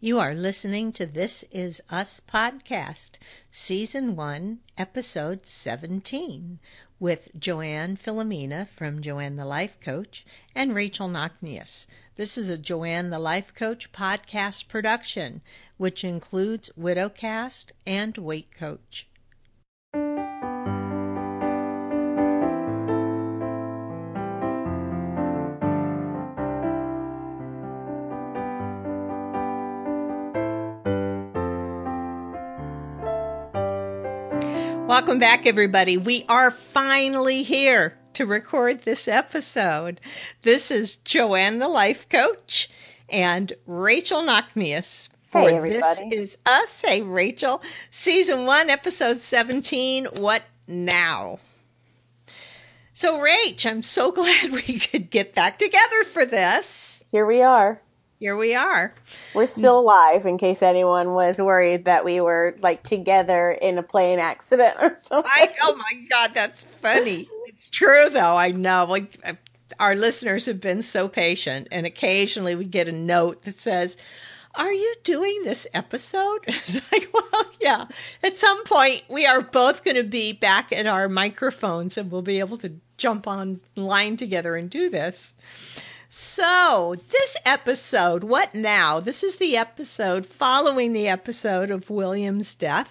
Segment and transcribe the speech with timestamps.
[0.00, 3.16] You are listening to This Is Us podcast,
[3.50, 6.60] Season 1, Episode 17,
[7.00, 10.24] with Joanne Philomena from Joanne the Life Coach
[10.54, 11.88] and Rachel Nachmius.
[12.14, 15.40] This is a Joanne the Life Coach podcast production,
[15.78, 19.08] which includes Widowcast and Weight Coach.
[35.08, 35.96] Welcome back, everybody.
[35.96, 40.02] We are finally here to record this episode.
[40.42, 42.68] This is Joanne, the life coach,
[43.08, 45.08] and Rachel Nachmius.
[45.30, 46.10] Hey, everybody.
[46.10, 46.82] This is us.
[46.82, 47.62] Hey, Rachel.
[47.90, 51.38] Season 1, Episode 17 What Now?
[52.92, 57.02] So, Rach, I'm so glad we could get back together for this.
[57.10, 57.80] Here we are
[58.18, 58.92] here we are.
[59.34, 63.82] We're still alive in case anyone was worried that we were like together in a
[63.82, 65.30] plane accident or something.
[65.32, 67.28] I, oh my god, that's funny.
[67.46, 68.36] it's true though.
[68.36, 68.86] I know.
[68.88, 69.34] Like uh,
[69.78, 73.96] our listeners have been so patient and occasionally we get a note that says,
[74.56, 77.86] "Are you doing this episode?" It's like, "Well, yeah.
[78.24, 82.22] At some point we are both going to be back at our microphones and we'll
[82.22, 85.32] be able to jump online together and do this."
[86.10, 88.98] So, this episode, What Now?
[88.98, 92.88] This is the episode following the episode of William's death.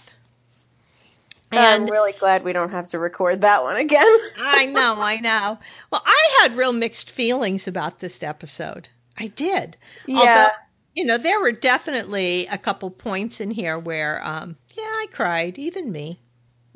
[1.52, 4.18] And I'm really glad we don't have to record that one again.
[4.38, 5.58] I know, I know.
[5.92, 8.88] Well, I had real mixed feelings about this episode.
[9.18, 9.78] I did.
[10.06, 10.20] Yeah.
[10.20, 10.52] Although,
[10.94, 15.58] you know, there were definitely a couple points in here where, um, yeah, I cried,
[15.58, 16.20] even me.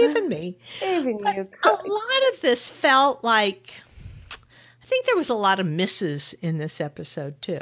[0.00, 0.56] even me.
[0.82, 1.44] Even but you.
[1.60, 1.80] Cried.
[1.84, 3.70] A lot of this felt like
[4.92, 7.60] think there was a lot of misses in this episode too.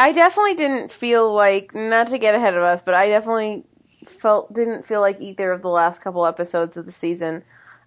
[0.00, 3.62] I definitely didn't feel like not to get ahead of us, but I definitely
[4.04, 7.44] felt didn't feel like either of the last couple episodes of the season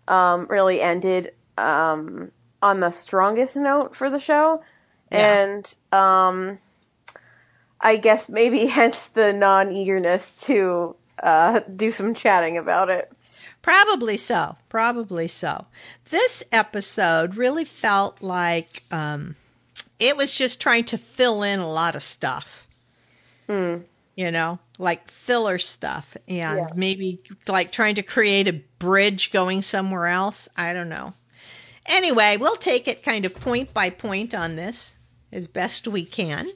[0.08, 2.32] um, really ended um,
[2.62, 4.64] on the strongest note for the show,
[5.12, 5.44] yeah.
[5.44, 6.60] and um,
[7.82, 13.12] I guess maybe hence the non eagerness to uh, do some chatting about it.
[13.68, 14.56] Probably so.
[14.70, 15.66] Probably so.
[16.10, 19.36] This episode really felt like um,
[20.00, 22.46] it was just trying to fill in a lot of stuff.
[23.46, 23.80] Hmm.
[24.16, 26.68] You know, like filler stuff, and yeah.
[26.76, 30.48] maybe like trying to create a bridge going somewhere else.
[30.56, 31.12] I don't know.
[31.86, 34.96] Anyway, we'll take it kind of point by point on this
[35.34, 36.50] as best we can.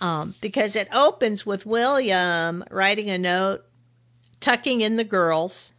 [0.00, 3.64] Um, because it opens with William writing a note,
[4.40, 5.70] tucking in the girls,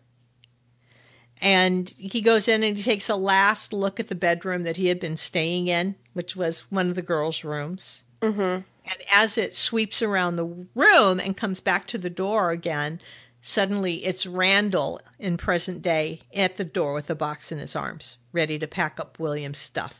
[1.41, 4.87] and he goes in and he takes a last look at the bedroom that he
[4.87, 8.03] had been staying in, which was one of the girls' rooms.
[8.21, 8.41] Mm-hmm.
[8.41, 13.01] And as it sweeps around the room and comes back to the door again,
[13.41, 18.17] suddenly it's Randall in present day at the door with a box in his arms,
[18.31, 19.95] ready to pack up William's stuff.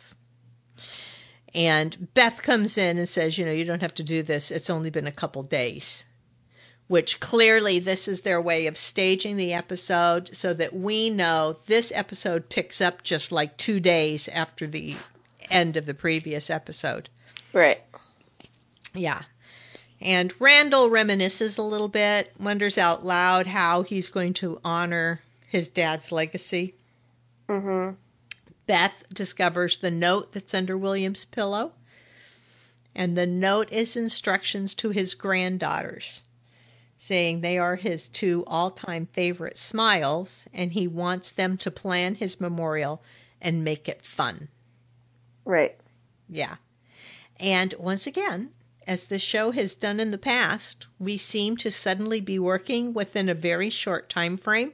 [1.55, 4.51] And Beth comes in and says, You know, you don't have to do this.
[4.51, 6.03] It's only been a couple days
[6.91, 11.89] which clearly this is their way of staging the episode so that we know this
[11.95, 14.93] episode picks up just like two days after the
[15.49, 17.07] end of the previous episode.
[17.53, 17.81] Right.
[18.93, 19.21] Yeah.
[20.01, 25.69] And Randall reminisces a little bit, wonders out loud how he's going to honor his
[25.69, 26.75] dad's legacy.
[27.47, 27.95] Mm-hmm.
[28.67, 31.71] Beth discovers the note that's under William's pillow.
[32.93, 36.23] And the note is instructions to his granddaughters
[37.01, 42.13] saying they are his two all time favorite smiles, and he wants them to plan
[42.13, 43.01] his memorial
[43.41, 44.47] and make it fun.
[45.43, 45.75] Right.
[46.29, 46.57] Yeah.
[47.39, 48.51] And once again,
[48.85, 53.29] as the show has done in the past, we seem to suddenly be working within
[53.29, 54.73] a very short time frame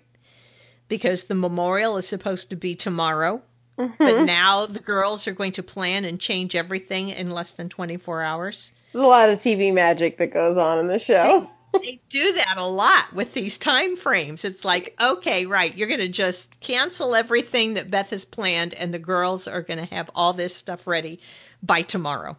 [0.89, 3.41] because the memorial is supposed to be tomorrow.
[3.79, 4.03] Mm-hmm.
[4.03, 8.21] But now the girls are going to plan and change everything in less than 24
[8.21, 8.71] hours.
[8.91, 12.57] There's a lot of TV magic that goes on in the show they do that
[12.57, 14.43] a lot with these time frames.
[14.43, 18.93] It's like, okay, right, you're going to just cancel everything that Beth has planned, and
[18.93, 21.19] the girls are going to have all this stuff ready
[21.63, 22.37] by tomorrow.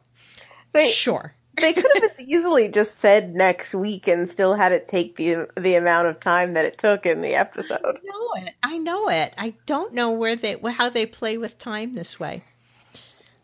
[0.72, 1.34] They, sure.
[1.60, 5.74] they could have easily just said next week and still had it take the the
[5.74, 7.80] amount of time that it took in the episode.
[7.82, 8.54] I know it.
[8.62, 9.34] I know it.
[9.36, 12.44] I don't know where they how they play with time this way.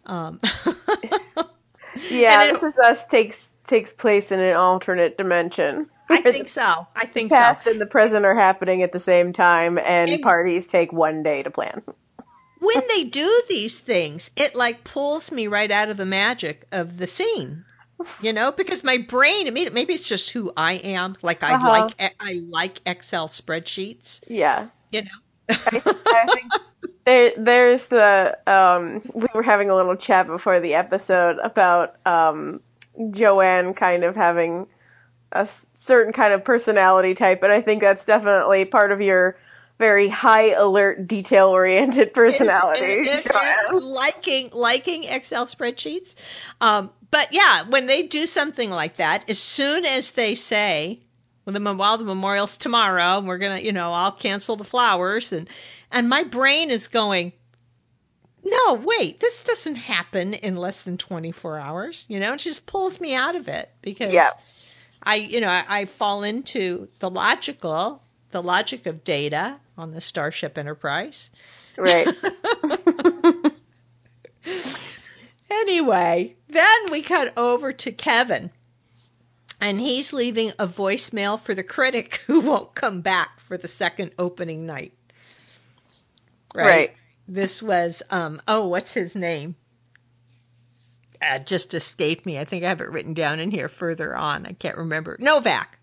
[0.07, 0.41] Um.
[2.11, 5.89] yeah, this is us takes takes place in an alternate dimension.
[6.09, 6.87] I think so.
[6.95, 7.71] I think the past so.
[7.71, 11.43] and the present are happening at the same time, and, and parties take one day
[11.43, 11.83] to plan.
[12.61, 16.99] when they do these things, it like pulls me right out of the magic of
[16.99, 17.65] the scene.
[18.21, 21.17] You know, because my brain, maybe it's just who I am.
[21.23, 21.69] Like I uh-huh.
[21.69, 24.21] like I like Excel spreadsheets.
[24.27, 24.69] Yeah.
[24.91, 25.09] You know.
[25.49, 26.53] I, I think
[27.05, 32.61] there, there's the um, we were having a little chat before the episode about um,
[33.11, 34.67] Joanne kind of having
[35.33, 39.37] a certain kind of personality type, and I think that's definitely part of your
[39.79, 42.85] very high alert, detail oriented personality.
[42.85, 46.15] It, it, it, liking liking Excel spreadsheets,
[46.61, 51.01] um, but yeah, when they do something like that, as soon as they say,
[51.45, 55.33] "Well, the while the memorial's tomorrow, and we're gonna, you know, I'll cancel the flowers,"
[55.33, 55.49] and
[55.91, 57.33] and my brain is going,
[58.45, 62.05] no, wait, this doesn't happen in less than 24 hours.
[62.09, 64.31] You know, it just pulls me out of it because yeah.
[65.03, 68.03] I, you know, I, I fall into the logical,
[68.33, 71.31] the logic of data on the Starship Enterprise.
[71.79, 72.07] Right.
[75.51, 78.51] anyway, then we cut over to Kevin.
[79.61, 84.11] And he's leaving a voicemail for the critic who won't come back for the second
[84.19, 84.93] opening night.
[86.55, 86.67] Right.
[86.67, 86.95] right.
[87.27, 89.57] This was um oh, what's his name?
[91.23, 92.39] Uh, just escaped me.
[92.39, 94.45] I think I have it written down in here further on.
[94.47, 95.17] I can't remember.
[95.19, 95.79] Novak,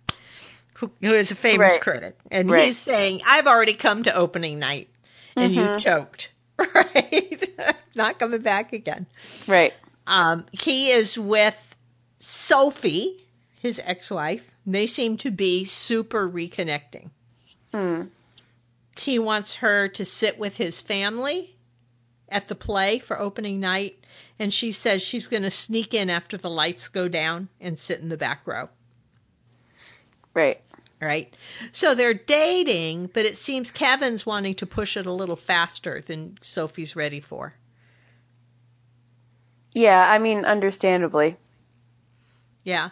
[0.73, 1.81] who, who is a famous right.
[1.81, 2.67] critic, and right.
[2.67, 4.89] he's saying, "I've already come to opening night,
[5.35, 5.75] and mm-hmm.
[5.75, 6.29] you choked."
[6.75, 7.43] Right,
[7.95, 9.07] not coming back again.
[9.47, 9.73] Right.
[10.05, 11.55] Um, he is with
[12.19, 13.25] Sophie,
[13.63, 14.43] his ex-wife.
[14.67, 17.09] They seem to be super reconnecting.
[17.73, 18.03] Hmm
[19.01, 21.57] he wants her to sit with his family
[22.29, 24.05] at the play for opening night,
[24.39, 27.99] and she says she's going to sneak in after the lights go down and sit
[27.99, 28.69] in the back row.
[30.33, 30.61] Right.
[31.01, 31.35] Right.
[31.71, 36.37] So they're dating, but it seems Kevin's wanting to push it a little faster than
[36.43, 37.55] Sophie's ready for.
[39.73, 41.37] Yeah, I mean, understandably.
[42.63, 42.89] Yeah.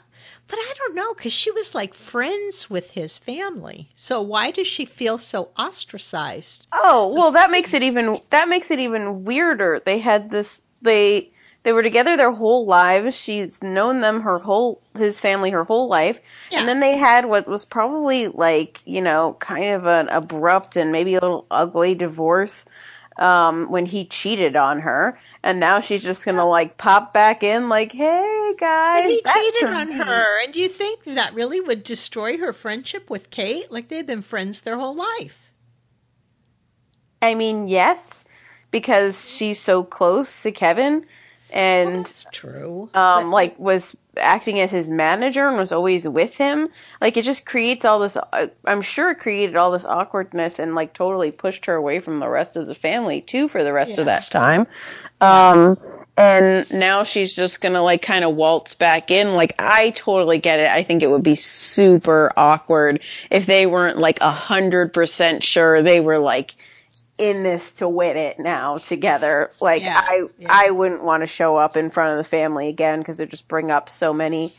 [0.47, 3.89] But I don't know because she was like friends with his family.
[3.95, 6.65] So why does she feel so ostracized?
[6.71, 9.81] Oh well, that makes it even that makes it even weirder.
[9.85, 11.31] They had this they
[11.63, 13.15] they were together their whole lives.
[13.15, 16.19] She's known them her whole his family her whole life,
[16.49, 16.59] yeah.
[16.59, 20.91] and then they had what was probably like you know kind of an abrupt and
[20.91, 22.65] maybe a little ugly divorce
[23.17, 27.69] um, when he cheated on her, and now she's just gonna like pop back in,
[27.69, 32.37] like, "Hey guys, he cheated on her." And do you think that really would destroy
[32.37, 33.71] her friendship with Kate?
[33.71, 35.35] Like they've been friends their whole life.
[37.21, 38.23] I mean, yes,
[38.71, 41.05] because she's so close to Kevin,
[41.49, 42.81] and well, true.
[42.93, 46.69] Um, but- like was acting as his manager and was always with him.
[47.01, 48.17] Like it just creates all this.
[48.17, 52.19] Uh, I'm sure it created all this awkwardness and like totally pushed her away from
[52.19, 54.67] the rest of the family too for the rest of that time.
[55.21, 55.77] Um,
[56.19, 59.35] and now she's just gonna like kind of waltz back in.
[59.35, 60.69] Like I totally get it.
[60.69, 62.99] I think it would be super awkward
[63.31, 66.55] if they weren't like a hundred percent sure they were like
[67.17, 69.49] in this to win it now together.
[69.61, 70.47] Like yeah, I yeah.
[70.49, 73.47] I wouldn't want to show up in front of the family again because they just
[73.47, 74.53] bring up so many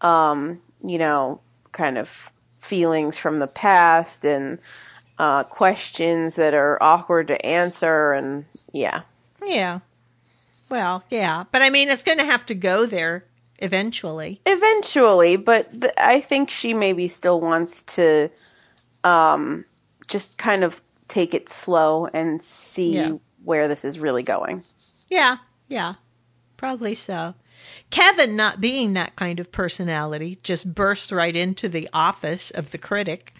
[0.00, 1.40] um, you know,
[1.72, 4.58] kind of feelings from the past and
[5.18, 9.02] uh, questions that are awkward to answer and yeah.
[9.44, 9.80] Yeah.
[10.68, 13.24] Well, yeah, but I mean it's going to have to go there
[13.58, 14.40] eventually.
[14.46, 18.30] Eventually, but th- I think she maybe still wants to
[19.04, 19.64] um
[20.08, 23.12] just kind of take it slow and see yeah.
[23.44, 24.62] where this is really going.
[25.08, 25.94] Yeah, yeah,
[26.56, 27.34] probably so.
[27.90, 32.78] Kevin, not being that kind of personality, just bursts right into the office of the
[32.78, 33.32] critic.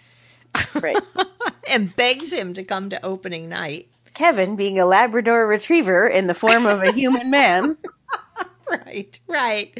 [0.73, 0.97] Right.
[1.67, 3.89] and begs him to come to opening night.
[4.17, 7.77] Kevin, being a Labrador retriever in the form of a human man.
[8.69, 9.79] right, right.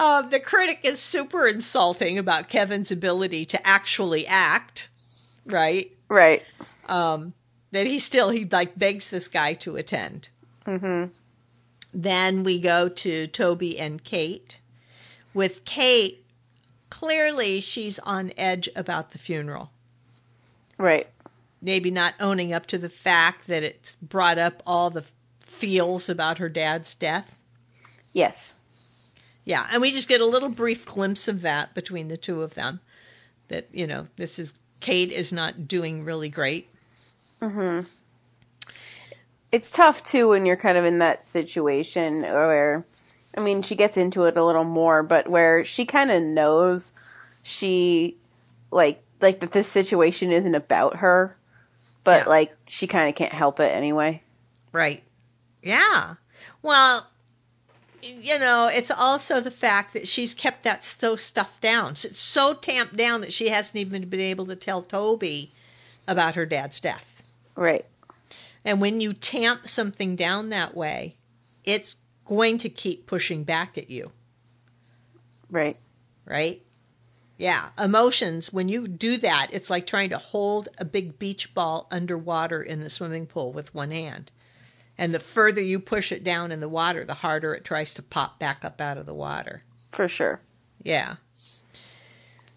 [0.00, 4.88] Uh, the critic is super insulting about Kevin's ability to actually act.
[5.46, 5.92] Right.
[6.08, 6.42] Right
[6.88, 7.32] um,
[7.72, 10.28] that he still he like begs this guy to attend.
[10.64, 11.10] Mm-hmm.
[11.92, 14.56] Then we go to Toby and Kate.
[15.34, 16.24] With Kate,
[16.90, 19.70] clearly she's on edge about the funeral.
[20.78, 21.08] Right.
[21.62, 25.04] Maybe not owning up to the fact that it's brought up all the
[25.58, 27.34] feels about her dad's death.
[28.12, 28.56] Yes.
[29.44, 32.54] Yeah, and we just get a little brief glimpse of that between the two of
[32.54, 32.80] them.
[33.48, 36.68] That, you know, this is Kate is not doing really great.
[37.40, 37.80] hmm
[39.52, 42.84] It's tough too when you're kind of in that situation where,
[43.36, 46.92] I mean, she gets into it a little more, but where she kind of knows
[47.42, 48.16] she,
[48.70, 51.36] like, like that this situation isn't about her,
[52.06, 52.28] but yeah.
[52.28, 54.22] like she kind of can't help it anyway.
[54.72, 55.02] Right.
[55.60, 56.14] Yeah.
[56.62, 57.04] Well,
[58.00, 61.96] you know, it's also the fact that she's kept that so stuff down.
[62.04, 65.50] It's so tamped down that she hasn't even been able to tell Toby
[66.06, 67.04] about her dad's death.
[67.56, 67.84] Right.
[68.64, 71.16] And when you tamp something down that way,
[71.64, 74.12] it's going to keep pushing back at you.
[75.50, 75.76] Right.
[76.24, 76.62] Right?
[77.38, 77.68] Yeah.
[77.78, 82.62] Emotions, when you do that, it's like trying to hold a big beach ball underwater
[82.62, 84.30] in the swimming pool with one hand.
[84.98, 88.02] And the further you push it down in the water, the harder it tries to
[88.02, 89.62] pop back up out of the water.
[89.92, 90.40] For sure.
[90.82, 91.16] Yeah.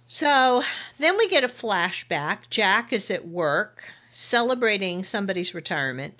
[0.07, 0.63] So
[0.97, 2.49] then we get a flashback.
[2.49, 6.19] Jack is at work celebrating somebody's retirement.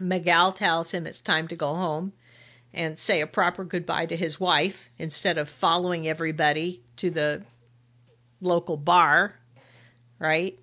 [0.00, 2.12] Miguel tells him it's time to go home
[2.74, 7.42] and say a proper goodbye to his wife instead of following everybody to the
[8.40, 9.34] local bar,
[10.18, 10.58] right?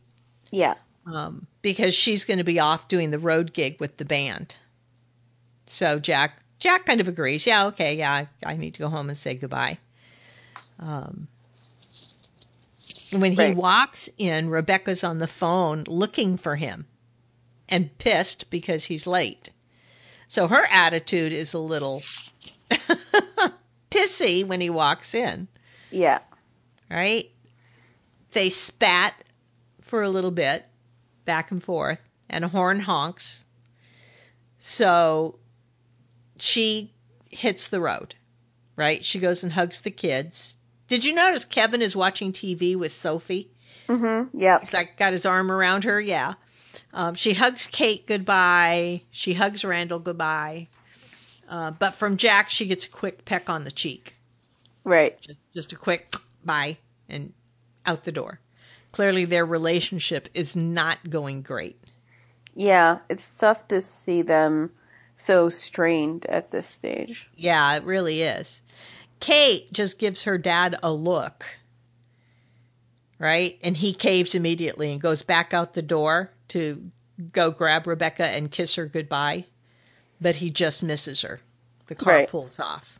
[0.52, 0.76] Yeah.
[1.06, 4.54] Um, because she's going to be off doing the road gig with the band.
[5.68, 7.46] So Jack Jack kind of agrees.
[7.46, 9.80] Yeah, okay, yeah, I, I need to go home and say goodbye.
[10.80, 11.28] Um,
[13.12, 13.56] when he Right.
[13.56, 16.86] walks in, Rebecca's on the phone looking for him
[17.68, 19.50] and pissed because he's late.
[20.32, 22.02] So her attitude is a little
[23.92, 25.50] pissy when he walks in,
[25.92, 26.20] Yeah.
[26.90, 27.30] right?
[28.32, 29.14] They spat
[29.82, 30.66] for a little bit,
[31.26, 33.42] back and forth, and a horn honks.
[34.58, 35.38] So
[36.38, 36.94] she
[37.30, 38.16] hits the road,
[38.78, 39.04] right?
[39.04, 40.56] She goes and hugs the kids.
[40.88, 43.52] Did you notice Kevin is watching TV with Sophie?
[43.90, 44.38] Mm-hmm.
[44.40, 44.62] Yep.
[44.62, 46.00] He's like got his arm around her.
[46.00, 46.36] Yeah.
[46.94, 49.02] Um, she hugs Kate goodbye.
[49.12, 50.68] She hugs Randall goodbye.
[51.50, 54.14] Uh, but from Jack, she gets a quick peck on the cheek.
[54.84, 55.20] Right.
[55.22, 56.78] Just, just a quick bye
[57.10, 57.34] and
[57.86, 58.40] out the door.
[58.92, 61.80] Clearly, their relationship is not going great.
[62.56, 63.00] Yeah.
[63.10, 64.72] It's tough to see them
[65.16, 67.30] so strained at this stage.
[67.36, 68.62] Yeah, it really is.
[69.20, 71.46] Kate just gives her dad a look,
[73.20, 73.60] right?
[73.62, 76.92] And he caves immediately and goes back out the door to
[77.34, 79.46] go grab Rebecca and kiss her goodbye.
[80.22, 81.42] But he just misses her.
[81.88, 82.28] The car Right.
[82.28, 83.00] pulls off.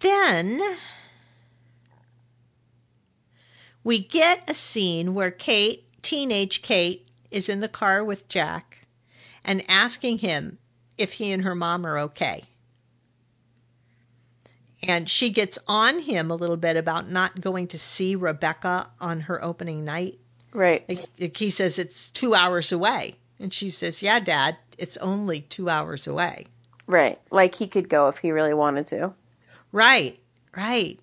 [0.00, 0.60] Then
[3.84, 8.86] we get a scene where Kate, teenage Kate, is in the car with Jack
[9.44, 10.58] and asking him
[10.98, 12.44] if he and her mom are okay.
[14.82, 19.20] And she gets on him a little bit about not going to see Rebecca on
[19.22, 20.18] her opening night.
[20.52, 20.88] Right.
[20.88, 23.16] Like, like he says it's two hours away.
[23.38, 26.46] And she says, Yeah, Dad, it's only two hours away.
[26.86, 27.18] Right.
[27.30, 29.12] Like he could go if he really wanted to.
[29.72, 30.18] Right,
[30.56, 30.98] right.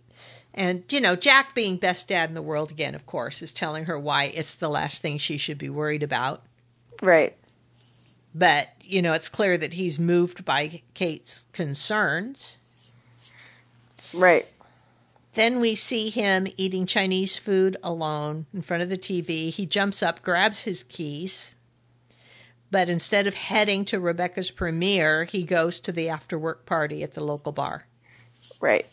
[0.53, 3.85] And, you know, Jack, being best dad in the world again, of course, is telling
[3.85, 6.41] her why it's the last thing she should be worried about.
[7.01, 7.37] Right.
[8.33, 12.57] But, you know, it's clear that he's moved by Kate's concerns.
[14.13, 14.47] Right.
[15.35, 19.51] Then we see him eating Chinese food alone in front of the TV.
[19.51, 21.53] He jumps up, grabs his keys,
[22.71, 27.13] but instead of heading to Rebecca's premiere, he goes to the after work party at
[27.13, 27.85] the local bar.
[28.59, 28.87] Right.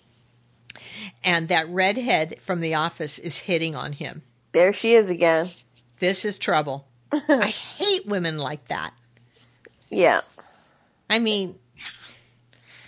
[1.22, 4.22] And that redhead from the office is hitting on him.
[4.52, 5.48] There she is again.
[5.98, 6.86] This is trouble.
[7.12, 8.92] I hate women like that.
[9.88, 10.20] Yeah.
[11.08, 11.56] I mean,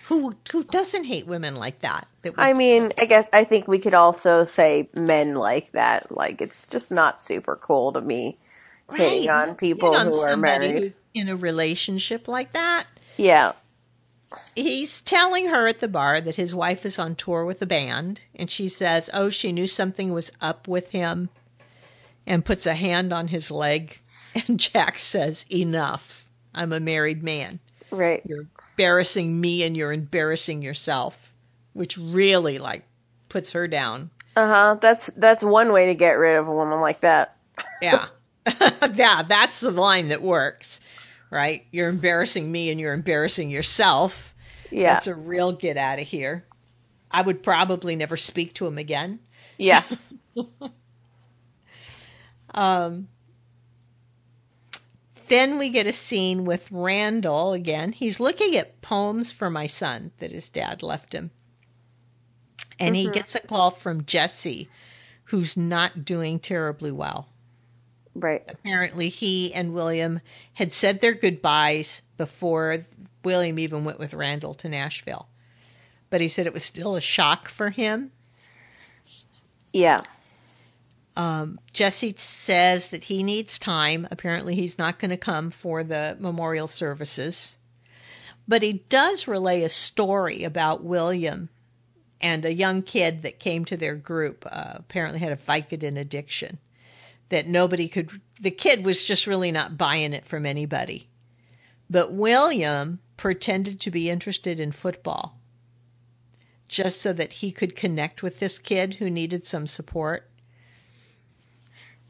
[0.06, 2.06] who who doesn't hate women like that?
[2.22, 6.10] that I mean, I guess I think we could also say men like that.
[6.10, 8.36] Like it's just not super cool to me
[8.92, 9.48] hitting Right.
[9.48, 10.94] on people who are married.
[11.14, 12.86] in a relationship like that.
[13.16, 13.52] Yeah.
[14.54, 18.20] He's telling her at the bar that his wife is on tour with a band,
[18.34, 21.30] and she says, "Oh, she knew something was up with him,"
[22.26, 23.98] and puts a hand on his leg.
[24.48, 26.25] And Jack says, "Enough.
[26.54, 27.58] I'm a married man.
[27.90, 28.20] Right.
[28.26, 28.46] You're
[28.76, 31.14] embarrassing me, and you're embarrassing yourself,"
[31.73, 32.85] which really like
[33.28, 34.11] puts her down.
[34.37, 34.76] Uh huh.
[34.80, 37.37] That's that's one way to get rid of a woman like that.
[37.80, 38.09] Yeah,
[38.95, 40.80] yeah, that's the line that works,
[41.30, 41.64] right?
[41.71, 44.12] You're embarrassing me, and you're embarrassing yourself.
[44.71, 44.95] Yeah.
[44.95, 46.45] That's a real get out of here.
[47.11, 49.21] I would probably never speak to him again.
[49.59, 49.85] Yeah.
[52.56, 53.09] Um,
[55.28, 57.92] then we get a scene with Randall again.
[57.92, 61.30] He's looking at poems for my son that his dad left him.
[62.78, 63.14] And he Mhm.
[63.14, 64.68] gets a call from Jesse,
[65.25, 67.28] who's not doing terribly well.
[68.18, 68.42] right.
[68.49, 70.21] Apparently, he and William
[70.54, 72.87] had said their goodbyes before
[73.23, 75.28] William even went with Randall to Nashville.
[76.09, 78.12] But he said it was still a shock for him.
[79.75, 80.02] Yeah.
[81.16, 84.06] Um, Jesse says that he needs time.
[84.11, 87.56] Apparently, he's not going to come for the memorial services.
[88.46, 91.49] But he does relay a story about William
[92.20, 94.46] and a young kid that came to their group.
[94.46, 96.58] Uh, apparently, had a Vicodin addiction
[97.30, 98.11] that nobody could.
[98.40, 101.08] The kid was just really not buying it from anybody.
[101.88, 105.38] But William pretended to be interested in football
[106.68, 110.28] just so that he could connect with this kid who needed some support.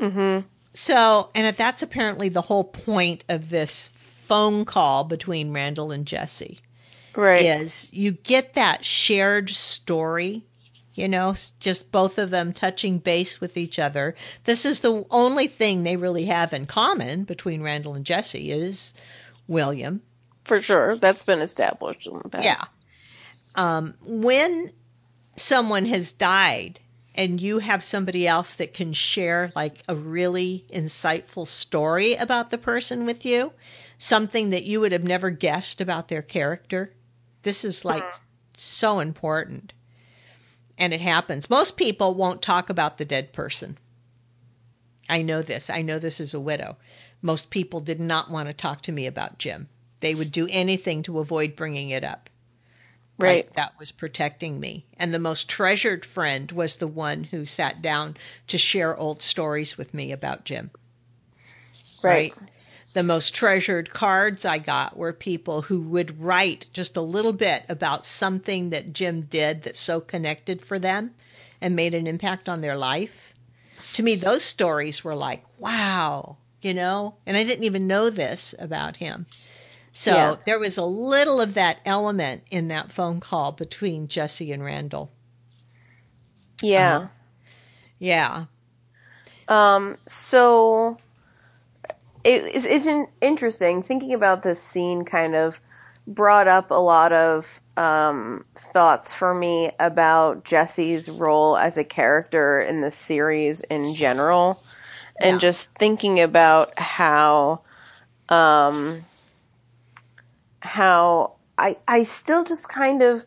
[0.00, 0.46] Mm-hmm.
[0.74, 3.88] So, and that's apparently the whole point of this
[4.28, 6.60] phone call between Randall and Jesse.
[7.14, 7.46] Right.
[7.46, 10.44] Is you get that shared story,
[10.92, 14.14] you know, just both of them touching base with each other.
[14.44, 18.92] This is the only thing they really have in common between Randall and Jesse is
[19.48, 20.02] William.
[20.44, 20.96] For sure.
[20.96, 22.44] That's been established in the past.
[22.44, 22.64] Yeah.
[23.54, 24.72] Um, when
[25.36, 26.80] someone has died
[27.16, 32.58] and you have somebody else that can share like a really insightful story about the
[32.58, 33.52] person with you,
[33.98, 36.92] something that you would have never guessed about their character,
[37.42, 38.22] this is like mm-hmm.
[38.58, 39.72] so important.
[40.76, 41.48] And it happens.
[41.48, 43.78] Most people won't talk about the dead person.
[45.08, 45.70] I know this.
[45.70, 46.76] I know this is a widow.
[47.22, 49.68] Most people did not want to talk to me about Jim.
[50.00, 52.28] They would do anything to avoid bringing it up.
[53.18, 53.46] Right.
[53.46, 54.84] Like that was protecting me.
[54.98, 58.16] And the most treasured friend was the one who sat down
[58.48, 60.70] to share old stories with me about Jim.
[62.02, 62.34] Right.
[62.92, 67.64] The most treasured cards I got were people who would write just a little bit
[67.68, 71.14] about something that Jim did that so connected for them
[71.60, 73.34] and made an impact on their life.
[73.94, 78.54] To me, those stories were like, wow, you know, and I didn't even know this
[78.58, 79.26] about him.
[79.98, 80.36] So Yeah.
[80.44, 85.10] there was a little of that element in that phone call between Jesse and Randall.
[86.62, 86.96] Yeah.
[86.96, 87.08] Uh-huh.
[87.98, 88.44] Yeah.
[89.48, 90.98] Um, so
[92.24, 95.60] it is isn't interesting thinking about this scene kind of
[96.06, 102.60] brought up a lot of um, thoughts for me about Jesse's role as a character
[102.60, 104.62] in the series in general
[105.20, 105.40] and Yeah.
[105.40, 107.60] just thinking about how
[108.28, 109.04] um
[110.66, 113.24] how I I still just kind of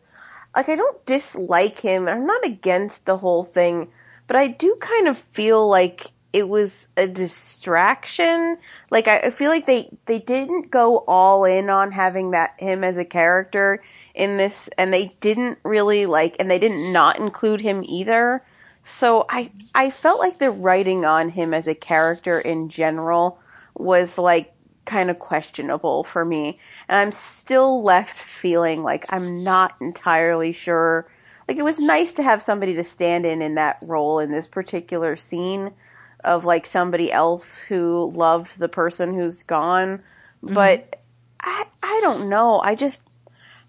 [0.54, 2.08] like I don't dislike him.
[2.08, 3.88] I'm not against the whole thing,
[4.26, 8.58] but I do kind of feel like it was a distraction.
[8.90, 12.84] Like I, I feel like they they didn't go all in on having that him
[12.84, 13.82] as a character
[14.14, 18.44] in this, and they didn't really like, and they didn't not include him either.
[18.82, 23.40] So I I felt like the writing on him as a character in general
[23.74, 24.52] was like
[24.90, 26.58] kind of questionable for me.
[26.88, 31.08] And I'm still left feeling like I'm not entirely sure.
[31.46, 34.48] Like it was nice to have somebody to stand in in that role in this
[34.48, 35.70] particular scene
[36.24, 40.02] of like somebody else who loved the person who's gone.
[40.42, 41.00] But
[41.40, 42.60] I I don't know.
[42.60, 43.04] I just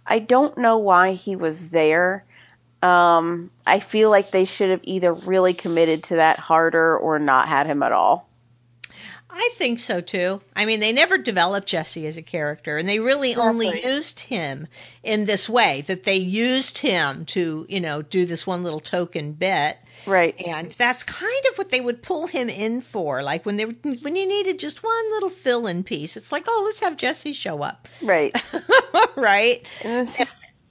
[0.07, 2.25] I don't know why he was there.
[2.81, 7.47] Um, I feel like they should have either really committed to that harder or not
[7.47, 8.27] had him at all.
[9.33, 10.41] I think so too.
[10.55, 14.67] I mean, they never developed Jesse as a character, and they really only used him
[15.03, 19.31] in this way that they used him to, you know, do this one little token
[19.31, 19.77] bit.
[20.05, 20.35] Right.
[20.45, 23.23] And that's kind of what they would pull him in for.
[23.23, 26.63] Like when they when you needed just one little fill in piece, it's like, oh,
[26.65, 27.87] let's have Jesse show up.
[28.01, 28.35] Right.
[29.15, 29.65] right?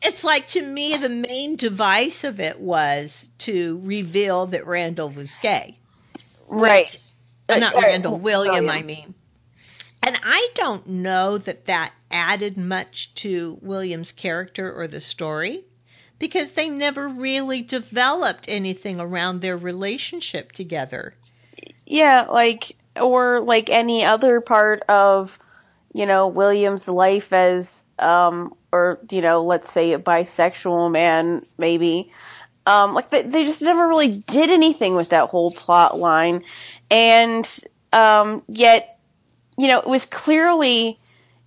[0.02, 5.30] It's like to me, the main device of it was to reveal that Randall was
[5.42, 5.78] gay.
[6.48, 6.98] right.
[7.58, 8.70] Not Uh, Randall, uh, William, William.
[8.70, 9.14] I mean.
[10.02, 15.64] And I don't know that that added much to William's character or the story
[16.18, 21.14] because they never really developed anything around their relationship together.
[21.86, 25.38] Yeah, like or like any other part of
[25.92, 32.12] you know William's life as um or you know let's say a bisexual man maybe
[32.66, 36.42] um like they, they just never really did anything with that whole plot line
[36.90, 37.60] and
[37.92, 38.98] um yet
[39.58, 40.98] you know it was clearly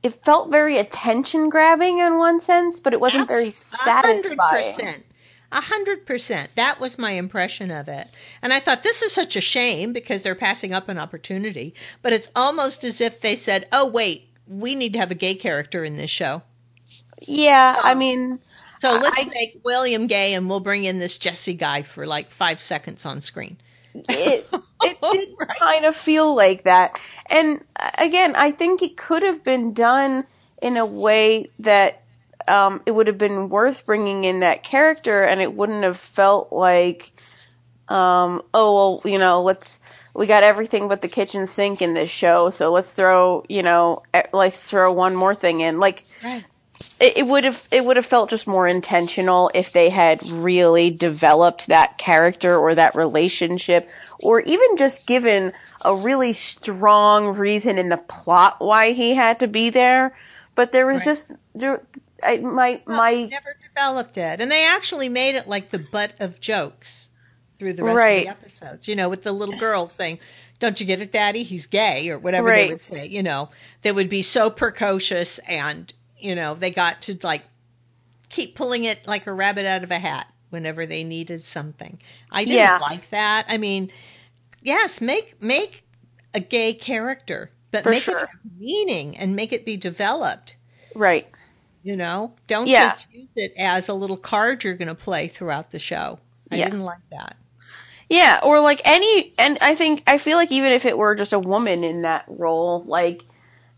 [0.01, 5.03] it felt very attention grabbing in one sense but it wasn't very satisfying.
[5.55, 6.49] A hundred percent.
[6.55, 8.07] That was my impression of it.
[8.41, 11.75] And I thought this is such a shame because they're passing up an opportunity.
[12.01, 15.35] But it's almost as if they said, oh, wait, we need to have a gay
[15.35, 16.41] character in this show.
[17.21, 18.39] yeah i mean
[18.81, 22.31] So let's I- make William gay and we'll bring in this Jesse guy for like
[22.31, 23.57] five seconds on screen.
[24.09, 24.49] It
[24.83, 25.59] it did Right.
[25.59, 26.99] kind of feel like that.
[27.27, 30.25] And uh, again, I think it could have been done
[30.61, 32.03] in a way that
[32.47, 36.51] um, it would have been worth bringing in that character, and it wouldn't have felt
[36.51, 37.11] like
[37.89, 39.79] um, oh well, you know, let's
[40.13, 44.03] we got everything but the kitchen sink in this show, so let's throw, you know,
[44.31, 45.79] let's throw one more thing in.
[45.79, 46.45] Like right.
[46.99, 51.67] It would have it would have felt just more intentional if they had really developed
[51.67, 57.97] that character or that relationship or even just given a really strong reason in the
[57.97, 60.15] plot why he had to be there.
[60.55, 61.05] But there was right.
[61.05, 61.83] just there,
[62.23, 66.13] I, my well, my never developed it, and they actually made it like the butt
[66.19, 67.07] of jokes
[67.59, 68.27] through the rest right.
[68.29, 68.87] of the episodes.
[68.87, 70.19] You know, with the little girl saying,
[70.59, 71.43] "Don't you get it, Daddy?
[71.43, 72.67] He's gay," or whatever right.
[72.67, 73.07] they would say.
[73.07, 73.49] You know,
[73.81, 75.91] they would be so precocious, and
[76.23, 77.43] you know, they got to like
[78.29, 81.99] keep pulling it like a rabbit out of a hat whenever they needed something.
[82.31, 82.79] I didn't yeah.
[82.81, 83.45] like that.
[83.47, 83.91] I mean,
[84.61, 85.83] yes, make make
[86.33, 88.23] a gay character, but For make sure.
[88.23, 90.55] it have meaning and make it be developed.
[90.95, 91.27] Right.
[91.83, 92.93] You know, don't yeah.
[92.93, 96.19] just use it as a little card you're going to play throughout the show.
[96.49, 96.65] I yeah.
[96.65, 97.35] didn't like that.
[98.09, 101.33] Yeah, or like any, and I think I feel like even if it were just
[101.33, 103.25] a woman in that role, like,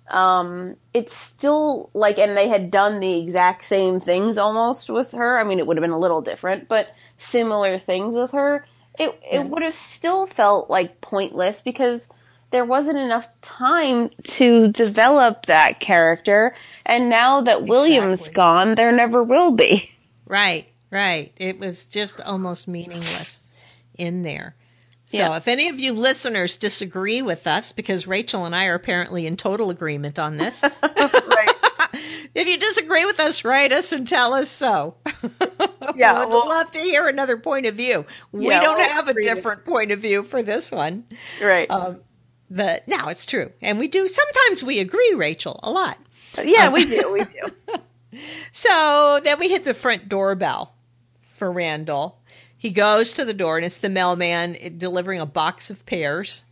[0.09, 5.39] um, it's still like, and they had done the exact same things almost with her.
[5.39, 8.65] I mean, it would have been a little different, but similar things with her.
[8.97, 12.07] It it would have still felt like pointless because
[12.51, 16.55] there wasn't enough time to develop that character.
[16.85, 17.69] And now that exactly.
[17.69, 19.91] William's gone, there never will be.
[20.27, 21.33] Right, right.
[21.37, 23.39] It was just almost meaningless
[23.97, 24.55] in there.
[25.15, 25.37] So yeah.
[25.37, 29.37] if any of you listeners disagree with us, because Rachel and I are apparently in
[29.37, 31.55] total agreement on this, right.
[32.35, 34.95] if you disagree with us, write us and tell us so.
[35.95, 38.05] Yeah, We'd well, love to hear another point of view.
[38.33, 41.05] We Yeah, don't we'll have a different point of view for this one.
[41.41, 41.69] right.
[41.69, 42.01] Um,
[42.49, 44.07] but now it's true, and we do.
[44.07, 45.97] Sometimes we agree, Rachel, a lot.
[46.43, 47.11] yeah, um, we do.
[47.11, 48.19] We do.
[48.51, 50.73] So then we hit the front doorbell
[51.37, 52.17] for Randall.
[52.57, 56.43] He goes to the door, and it's the mailman delivering a box of pears.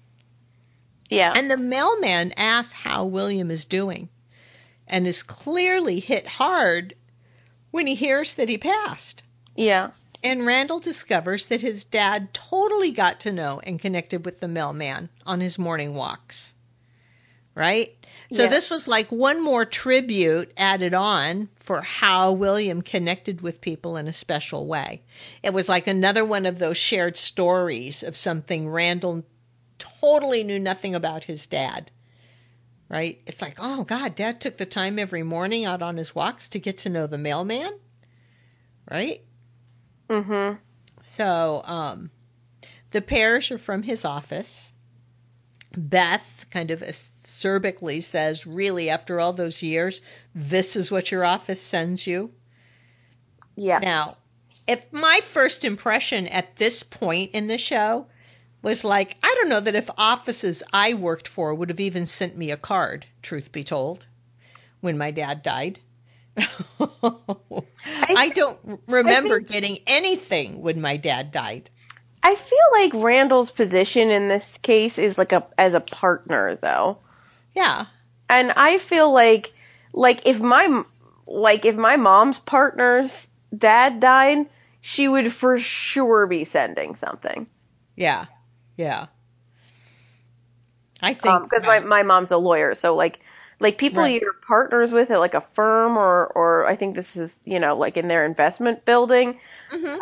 [1.09, 1.33] Yeah.
[1.35, 4.09] And the mailman asks how William is doing
[4.87, 6.95] and is clearly hit hard
[7.71, 9.23] when he hears that he passed.
[9.55, 9.91] yeah.
[10.25, 15.09] And Randall discovers that his dad totally got to know and connected with the mailman
[15.25, 16.53] on his morning walks.
[17.55, 17.93] Right?
[18.33, 18.49] So Yeah.
[18.49, 24.07] this was like one more tribute added on for how William connected with people in
[24.07, 25.03] a special way.
[25.43, 29.23] It was like another one of those shared stories of something Randall
[29.77, 31.91] totally knew nothing about his dad.
[32.89, 33.21] Right?
[33.27, 36.59] It's like, oh God, dad took the time every morning out on his walks to
[36.59, 37.77] get to know the mailman.
[38.89, 39.21] Right?
[40.09, 40.57] Mm Mhm.
[41.17, 42.09] So, um,
[42.91, 44.72] the pears are from his office.
[45.77, 50.01] Beth kind of acerbically says, Really, after all those years,
[50.35, 52.31] this is what your office sends you?
[53.55, 53.79] Yeah.
[53.79, 54.17] Now,
[54.67, 58.07] if my first impression at this point in the show
[58.61, 62.37] was like, I don't know that if offices I worked for would have even sent
[62.37, 64.05] me a card, truth be told,
[64.79, 65.79] when my dad died.
[66.37, 68.57] I, don't
[68.87, 71.69] remember think- getting anything when my dad died.
[72.23, 76.99] I feel like Randall's position in this case is like a as a partner though.
[77.53, 77.87] Yeah.
[78.29, 79.53] And I feel like
[79.93, 80.83] like if my
[81.27, 84.47] like if my mom's partner's dad died,
[84.81, 87.47] she would for sure be sending something.
[87.95, 88.25] Yeah.
[88.77, 89.07] Yeah.
[91.01, 93.19] I think because my my mom's a lawyer, so like
[93.59, 94.21] like people Right.
[94.21, 97.77] you're partners with at like a firm or or I think this is you know
[97.77, 99.37] like in their investment building.
[99.73, 99.97] Mhm.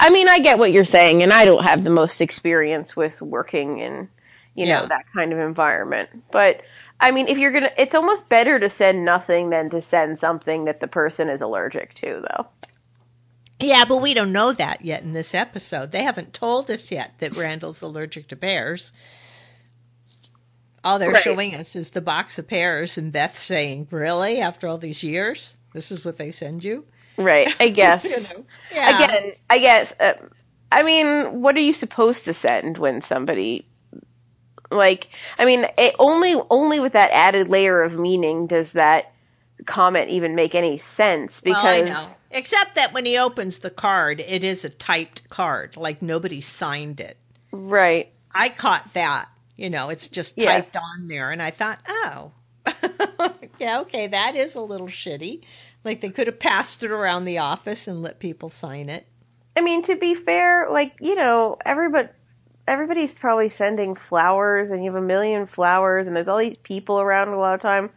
[0.00, 3.20] I mean, I get what you're saying, and I don't have the most experience with
[3.20, 4.08] working in
[4.54, 4.86] you know Yeah.
[4.86, 6.62] that kind of environment, but.
[7.00, 10.64] I mean, if you're gonna, it's almost better to send nothing than to send something
[10.64, 12.48] that the person is allergic to, though.
[13.60, 15.92] Yeah, but we don't know that yet in this episode.
[15.92, 18.90] They haven't told us yet that Randall's allergic to bears.
[20.82, 21.22] All they're Right.
[21.22, 24.40] showing us is the box of pears and Beth saying, Really?
[24.40, 25.54] After all these years?
[25.74, 26.84] This is what they send you?
[27.18, 28.04] Right, I guess.
[28.32, 28.44] You know?
[28.72, 29.04] Yeah.
[29.04, 29.92] Again, I guess.
[30.00, 30.14] Uh,
[30.72, 33.66] I mean, what are you supposed to send when somebody
[34.70, 35.08] like?
[35.38, 39.12] I mean, it only only with that added layer of meaning does that
[39.66, 42.18] comment even make any sense because well.
[42.30, 45.76] Except that when he opens the card, it is a typed card.
[45.76, 47.16] Like nobody signed it.
[47.52, 49.28] right, I caught that.
[49.56, 50.70] You know, it's just Yes.
[50.70, 51.32] typed on there.
[51.32, 52.30] And I thought, oh,
[53.58, 55.40] yeah, okay, that is a little shitty.
[55.84, 59.06] Like they could have passed it around the office and let people sign it.
[59.56, 62.08] I mean, to be fair, like you know, everybody
[62.66, 67.00] everybody's probably sending flowers, and you have a million flowers, and there's all these people
[67.00, 67.90] around a lot of time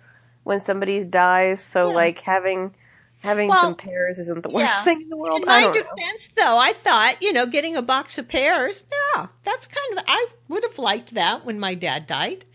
[0.44, 1.62] when somebody dies.
[1.62, 1.96] So Yeah.
[1.96, 2.76] like having
[3.20, 4.84] having Well, some pears isn't the worst yeah.
[4.84, 5.44] thing in the world.
[5.44, 5.82] In I my don't know.
[5.84, 8.84] defense, though, I thought, you know, getting a box of pears,
[9.16, 12.46] yeah, that's kind of, I would have liked that when my dad died.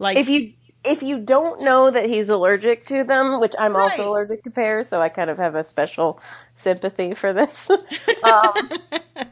[0.00, 0.52] Like, If you
[0.84, 3.76] if you don't know that he's allergic to them, which I'm Right.
[3.76, 6.20] also allergic to pears, so I kind of have a special
[6.56, 7.70] sympathy for this.
[8.22, 8.72] um,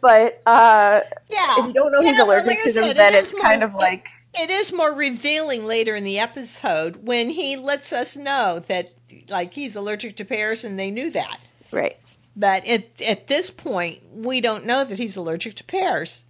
[0.01, 1.57] but uh, yeah.
[1.57, 3.35] if you don't know he's Yeah, allergic like to them, said, then it it's is
[3.35, 8.17] kind of like It is more revealing later in the episode when he lets us
[8.17, 8.95] know that,
[9.29, 11.41] like, he's allergic to pears and they knew that.
[11.73, 11.97] right.
[12.37, 16.25] But at, at this point, we don't know that he's allergic to pears.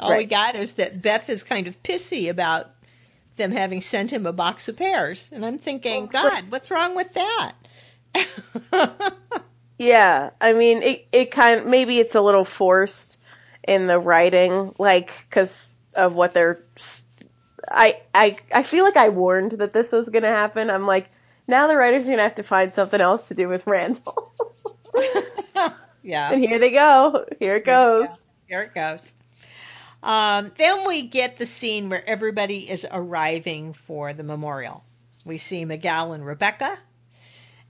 [0.00, 2.73] All we got is that Beth is kind of pissy about
[3.36, 5.28] them having sent him a box of pears.
[5.32, 7.52] And I'm thinking, Well, God, what's wrong with that?
[9.78, 13.18] Yeah, I mean, it it kind of, maybe it's a little forced
[13.66, 16.62] in the writing, like because of what they're.
[17.68, 20.70] I I I feel like I warned that this was going to happen.
[20.70, 21.10] I'm like,
[21.48, 24.32] now the writers are going to have to find something else to do with Randall,
[26.02, 26.32] yeah.
[26.32, 27.26] and here they go.
[27.40, 28.08] Here it goes.
[28.46, 29.00] Here it goes.
[30.04, 34.84] Um, then we get the scene where everybody is arriving for the memorial.
[35.24, 36.78] We see Miguel and Rebecca.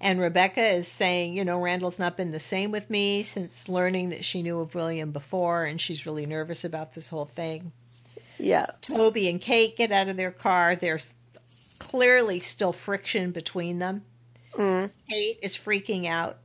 [0.01, 4.11] And Rebecca is saying, you know, Randall's not been the same with me since learning
[4.11, 7.71] that she knew of William before, and she's really nervous about this whole thing.
[8.39, 10.75] Yeah, Toby and Kate get out of their car.
[10.75, 11.07] There's
[11.79, 14.03] clearly still friction between them.
[14.55, 14.91] mm.
[15.09, 16.39] Kate is freaking out.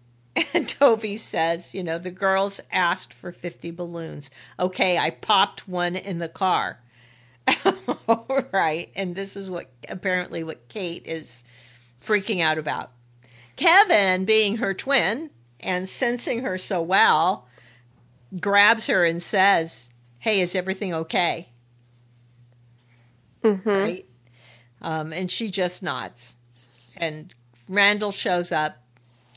[0.54, 4.30] And Toby says, you know, the girls asked for 50 balloons.
[4.60, 6.80] Okay, I popped one in the car.
[8.52, 8.89] right.
[8.96, 11.44] And this is what apparently what Kate is
[12.06, 12.92] freaking out about.
[13.56, 17.48] Kevin, being her twin and sensing her so well,
[18.39, 19.89] grabs her and says,
[20.20, 21.50] Hey, is everything okay?
[23.42, 24.06] hmm right?
[24.82, 26.36] Um, and she just nods.
[26.98, 27.34] And
[27.68, 28.78] Randall shows up,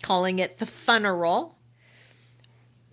[0.03, 1.57] calling it the funeral,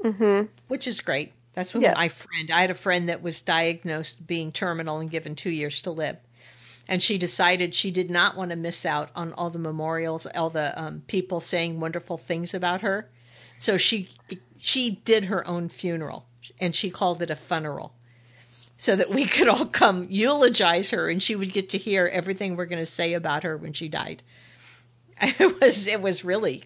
[0.04, 1.34] hmm which is great.
[1.54, 1.94] That's what Yeah.
[1.94, 2.52] my friend.
[2.52, 6.18] I had a friend that was diagnosed being terminal and given two years to live,
[6.88, 10.50] and she decided she did not want to miss out on all the memorials, all
[10.50, 13.10] the um, people saying wonderful things about her.
[13.58, 14.10] So she
[14.58, 16.26] she did her own funeral,
[16.60, 17.94] and she called it a funeral.
[18.78, 22.56] So that we could all come eulogize her, and she would get to hear everything
[22.56, 24.24] we're going to say about her when she died.
[25.22, 26.64] It was it was really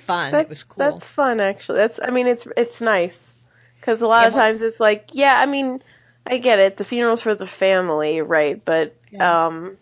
[0.00, 0.32] fun.
[0.32, 0.78] That, it was cool.
[0.78, 1.78] That's fun, actually.
[1.78, 3.34] That's I mean, it's it's nice
[3.80, 5.80] because a lot Yeah, of times it's like, yeah, I mean,
[6.26, 6.76] I get it.
[6.76, 8.62] The funeral's for the family, right?
[8.64, 9.46] But Yeah.
[9.46, 9.76] um,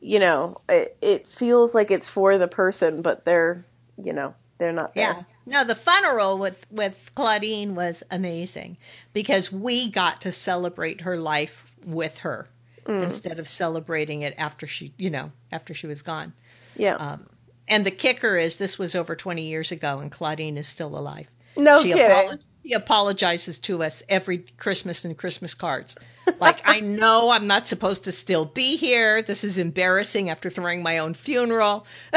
[0.00, 3.64] you know, it it feels like it's for the person, but they're
[4.02, 5.16] you know they're not there.
[5.16, 5.22] Yeah.
[5.46, 8.76] No, the funeral with with Claudine was amazing
[9.12, 11.52] because we got to celebrate her life
[11.84, 12.48] with her
[12.86, 13.02] Mm.
[13.02, 16.32] instead of celebrating it after she, you know, after she was gone.
[16.76, 16.96] Yeah.
[16.96, 17.26] Um,
[17.68, 21.26] and the kicker is this was over 20 years ago and Claudine is still alive.
[21.56, 22.04] no she, kidding.
[22.30, 25.94] apolo- she apologizes to us every Christmas and Christmas cards.
[26.40, 29.20] Like, I know I'm not supposed to still be here.
[29.22, 31.84] This is embarrassing after throwing my own funeral.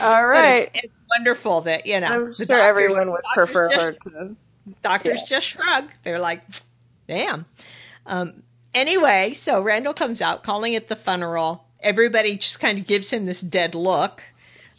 [0.00, 0.70] All right.
[0.74, 2.06] It's, it's wonderful that, you know.
[2.06, 4.36] I'm sure doctors- everyone would prefer just- her to.
[4.82, 5.26] Doctors Yeah.
[5.26, 5.84] just shrug.
[6.04, 6.42] They're like,
[7.08, 7.46] damn.
[8.06, 8.42] Um,
[8.74, 11.64] anyway, so Randall comes out calling it the funeral.
[11.82, 14.22] Everybody just kind of gives him this dead look.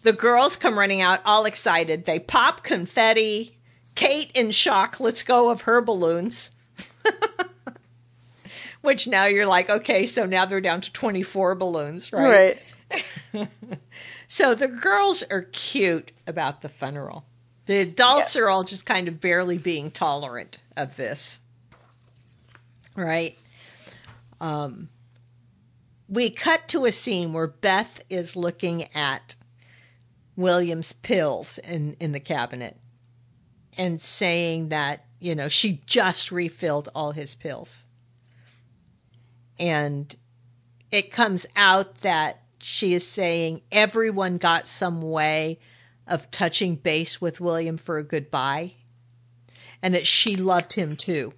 [0.04, 2.06] The girls come running out all excited.
[2.06, 3.58] They pop confetti.
[3.96, 6.50] Kate in shock lets go of her balloons.
[8.82, 12.60] Which now you're like, okay, so now they're down to 24 balloons, right?
[13.34, 13.48] Right.
[14.28, 17.26] so the girls are cute about the funeral.
[17.68, 21.40] The adults are all just kind of barely being tolerant of this.
[22.96, 23.38] Right?
[24.42, 24.90] Um,
[26.12, 29.34] we cut to a scene where Beth is looking at
[30.36, 32.76] William's pills in, in the cabinet
[33.78, 37.86] and saying that, you know, she just refilled all his pills.
[39.58, 40.14] And
[40.92, 45.60] it comes out that she is saying everyone got some way
[46.08, 48.74] of touching base with William for a goodbye
[49.82, 51.32] and that she loved him too.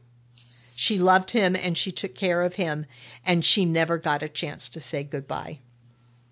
[0.84, 2.86] She loved him and she took care of him
[3.26, 5.60] and she never got a chance to say goodbye.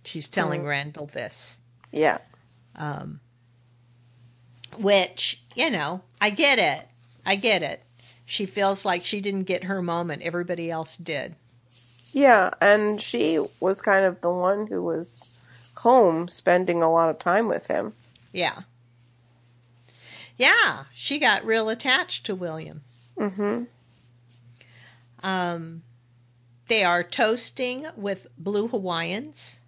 [0.03, 0.67] She's telling Hmm.
[0.67, 1.55] Randall this.
[1.93, 2.17] Yeah.
[2.75, 3.21] Um,
[4.77, 6.85] which, you know, I get it.
[7.25, 7.81] I get it.
[8.25, 10.21] She feels like she didn't get her moment.
[10.23, 11.33] Everybody else did.
[12.11, 17.19] Yeah, and she was kind of the one who was home spending a lot of
[17.19, 17.93] time with him.
[18.33, 18.63] Yeah.
[20.35, 22.81] Yeah, she got real attached to William.
[23.17, 23.67] Mhm.
[25.23, 25.83] Um,
[26.67, 29.59] they are toasting with blue Hawaiians,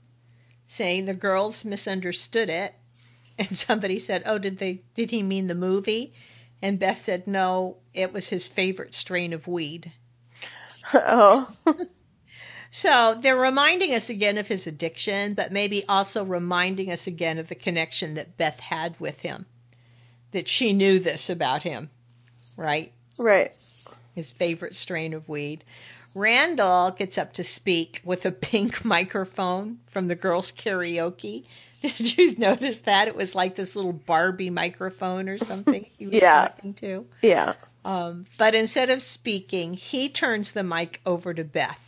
[0.67, 2.73] saying the girls misunderstood it.
[3.39, 6.13] And somebody said, "Oh, did they did he mean the movie?"
[6.61, 9.91] And Beth said, "No, it was his favorite strain of weed."
[10.93, 11.47] Oh.
[12.75, 17.47] So they're reminding us again of his addiction, but maybe also reminding us again of
[17.47, 19.45] the connection that Beth had with him.
[20.31, 21.91] That she knew this about him,
[22.57, 22.91] right?
[23.19, 23.55] right.
[24.15, 25.63] His favorite strain of weed.
[26.15, 31.43] Randall gets up to speak with a pink microphone from the girls' karaoke.
[31.81, 33.07] Did you notice that?
[33.07, 36.47] It was like this little Barbie microphone or something he was Yeah.
[36.49, 37.05] talking to.
[37.21, 37.53] Yeah.
[37.83, 41.79] Um, but instead of speaking, he turns the mic over to Beth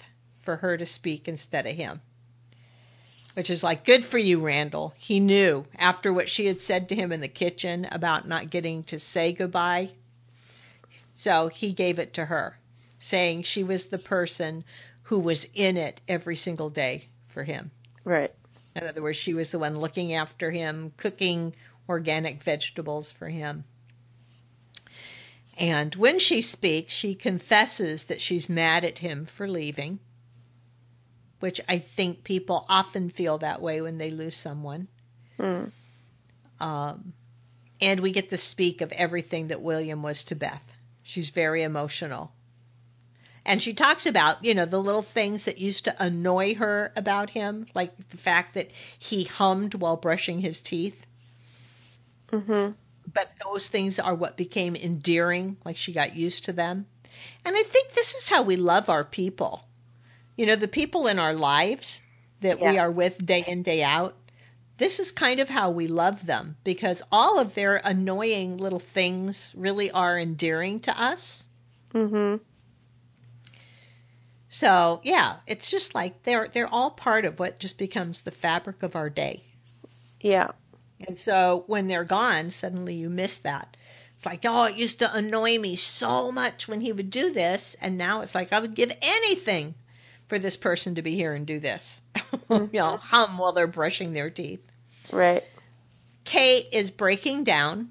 [0.44, 2.02] for her to speak instead of him.
[3.36, 4.94] Which is like, good for you, Randall.
[4.98, 8.84] He knew after what she had said to him in the kitchen about not getting
[8.86, 9.92] to say goodbye.
[11.16, 12.58] So he gave it to her,
[13.00, 14.64] saying she was the person
[15.04, 17.72] who was in it every single day for him.
[18.04, 18.34] Right.
[18.76, 21.56] In other words, she was the one looking after him, cooking
[21.88, 23.64] organic vegetables for him.
[25.58, 30.00] And when she speaks, she confesses that she's mad at him for leaving,
[31.40, 34.88] which I think people often feel that way when they lose someone.
[35.40, 35.66] Hmm.
[36.60, 37.14] Um,
[37.80, 40.62] and we get to speak of everything that William was to Beth.
[41.08, 42.32] She's very emotional.
[43.46, 47.30] And she talks about, you know, the little things that used to annoy her about
[47.30, 50.96] him, like the fact that he hummed while brushing his teeth.
[52.32, 52.72] Mm-hmm.
[53.14, 56.88] But those things are what became endearing, like she got used to them.
[57.46, 59.64] And I think this is how we love our people.
[60.36, 62.02] You know, the people in our lives
[62.42, 64.16] that we are with day in, day out.
[64.78, 69.40] This is kind of how we love them because all of their annoying little things
[69.56, 71.44] really are endearing to us.
[71.94, 72.44] Mm-hmm.
[74.50, 78.84] So yeah, it's just like they're they're all part of what just becomes the fabric
[78.84, 79.44] of our day.
[80.20, 80.52] Yeah.
[81.08, 83.76] And so when they're gone, suddenly you miss that.
[84.16, 87.76] It's like, oh, it used to annoy me so much when he would do this,
[87.82, 89.76] and now it's like I would give anything
[90.30, 92.02] for this person to be here and do this.
[92.50, 94.62] you know, hum while they're brushing their teeth.
[95.12, 95.44] Right.
[96.24, 97.90] Kate is breaking down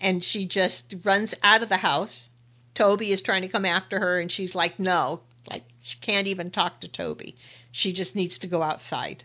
[0.00, 2.28] and she just runs out of the house.
[2.74, 5.20] Toby is trying to come after her and she's like, no,
[5.50, 7.36] like she can't even talk to Toby.
[7.72, 9.24] She just needs to go outside.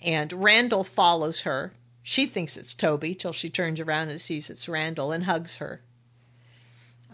[0.00, 1.72] And Randall follows her.
[2.02, 5.80] She thinks it's Toby till she turns around and sees it's Randall and hugs her.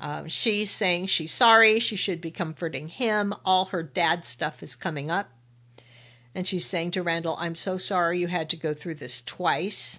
[0.00, 1.80] Um, she's saying she's sorry.
[1.80, 3.34] She should be comforting him.
[3.44, 5.28] All her dad stuff is coming up.
[6.34, 9.98] And she's saying to Randall, I'm so sorry you had to go through this twice.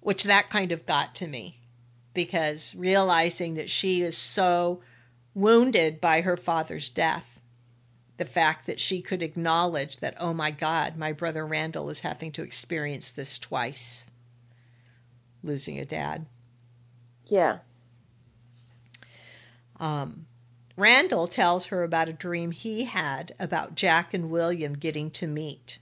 [0.00, 1.58] Which that kind of got to me
[2.14, 4.80] because realizing that she is so
[5.34, 7.24] wounded by her father's death,
[8.16, 12.32] the fact that she could acknowledge that, oh my God, my brother Randall is having
[12.32, 14.04] to experience this twice
[15.42, 16.26] losing a dad.
[17.26, 17.58] Yeah.
[19.78, 20.26] Um,
[20.80, 25.78] Randall tells her about a dream he had about Jack and William getting to meet.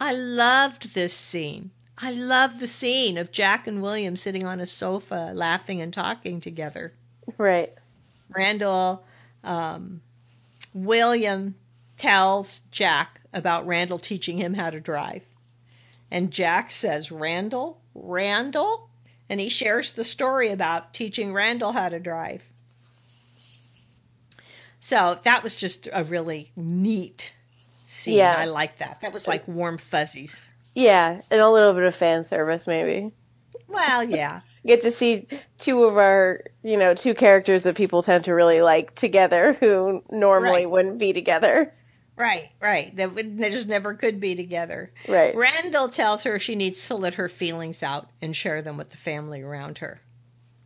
[0.00, 1.70] I loved this scene.
[1.96, 6.40] I love the scene of Jack and William sitting on a sofa laughing and talking
[6.40, 6.92] together.
[7.38, 7.72] Right.
[8.34, 9.04] Randall,
[9.44, 10.00] um,
[10.74, 11.54] William
[11.98, 15.22] tells Jack about Randall teaching him how to drive.
[16.10, 17.80] And Jack says, Randall?
[17.94, 18.88] Randall?
[19.28, 22.42] And he shares the story about teaching Randall how to drive.
[24.92, 27.32] So that was just a really neat
[27.86, 28.18] scene.
[28.18, 28.34] Yeah.
[28.36, 28.98] I like that.
[29.00, 30.34] That was like warm fuzzies.
[30.74, 33.10] Yeah, and a little bit of fan service maybe.
[33.68, 34.42] Well, yeah.
[34.66, 35.26] Get to see
[35.58, 40.04] two of our, you know, two characters that people tend to really like together who
[40.10, 40.70] normally Right.
[40.70, 41.72] wouldn't be together.
[42.18, 42.94] Right, right.
[42.96, 44.92] That would, they just never could be together.
[45.08, 45.34] Right.
[45.34, 48.98] Randall tells her she needs to let her feelings out and share them with the
[48.98, 50.02] family around her.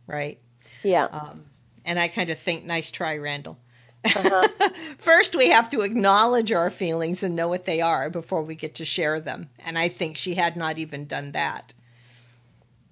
[0.05, 0.41] Right?
[0.83, 1.05] Yeah.
[1.05, 1.45] Um,
[1.85, 3.57] and I kind of think, nice try, Randall.
[4.05, 4.47] Uh-huh.
[4.99, 8.75] First, we have to acknowledge our feelings and know what they are before we get
[8.75, 9.49] to share them.
[9.59, 11.73] And I think she had not even done that.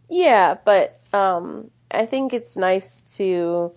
[0.10, 3.72] Yeah, but um, I think it's nice to.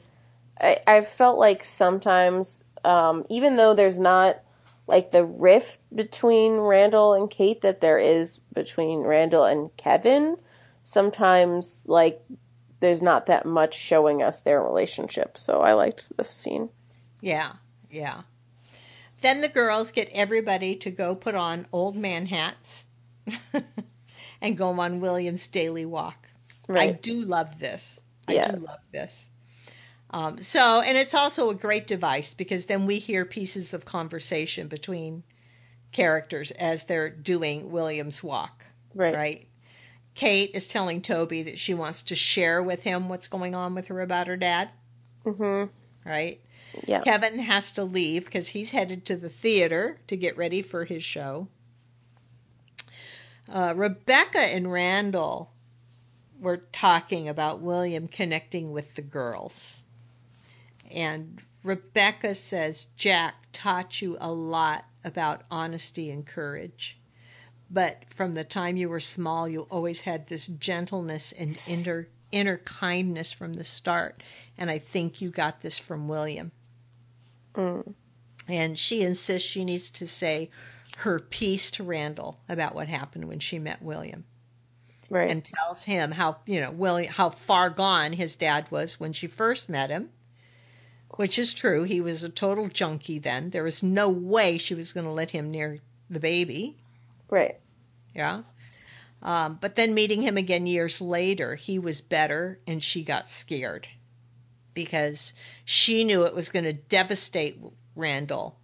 [0.61, 4.41] I, I felt like sometimes, um, even though there's not
[4.87, 10.37] like the rift between Randall and Kate that there is between Randall and Kevin,
[10.85, 12.20] sometimes like
[12.81, 15.37] there's not that much showing us their relationship.
[15.37, 16.70] So I liked this scene.
[17.21, 17.53] Yeah,
[17.91, 18.23] yeah.
[19.21, 22.85] Then the girls get everybody to go put on old man hats
[24.41, 26.27] and go on William's daily walk.
[26.69, 27.83] I do love this.
[28.29, 29.12] I do love this.
[30.11, 34.69] Um, so, and it's also a great device because then we hear pieces of conversation
[34.69, 35.23] between
[35.93, 38.64] characters as they're doing William's walk.
[38.95, 39.14] Right.
[39.14, 39.49] Right.
[40.14, 43.87] Kate is telling Toby that she wants to share with him what's going on with
[43.87, 44.71] her about her dad.
[45.25, 45.71] Mhm.
[46.05, 46.41] Right.
[46.87, 47.03] Yeah.
[47.03, 51.05] Kevin has to leave because he's headed to the theater to get ready for his
[51.05, 51.49] show.
[53.49, 55.51] Uh, Rebecca and Randall
[56.41, 59.55] were talking about William connecting with the girls.
[60.91, 66.99] And Rebecca says Jack taught you a lot about honesty and courage.
[67.70, 72.59] But from the time you were small, you always had this gentleness and inner, inner
[72.59, 74.22] kindness from the start.
[74.57, 76.53] And I think you got this from William.
[77.59, 77.94] Mm.
[78.48, 80.50] And she insists she needs to say
[80.98, 84.24] her piece to Randall about what happened when she met William
[85.11, 85.30] Right.
[85.30, 89.26] and tells him how you know William how far gone his dad was when she
[89.26, 90.11] first met him,
[91.16, 91.82] which is true.
[91.82, 93.50] He was a total junkie then.
[93.50, 95.78] There was no way she was going to let him near
[96.09, 96.76] the baby.
[97.28, 97.56] right.
[98.14, 98.42] Yeah.
[99.22, 103.86] Um, but then meeting him again years later, he was better, and she got scared
[104.75, 105.33] because
[105.64, 107.61] she knew it was going to devastate
[107.97, 108.57] Randall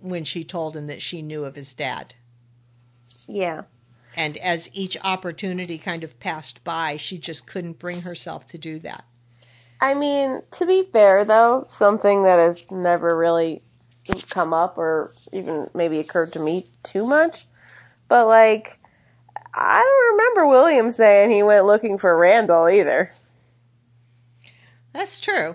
[0.00, 2.14] when she told him that she knew of his dad.
[3.26, 3.62] Yeah.
[4.16, 8.78] And as each opportunity kind of passed by, she just couldn't bring herself to do
[8.80, 9.04] that.
[9.80, 13.62] I mean, to be fair though, something that has never really
[14.30, 17.46] come up or even maybe occurred to me too much,
[18.08, 18.78] but like
[19.54, 23.12] I don't remember William saying he went looking for Randall either.
[24.98, 25.54] That's true.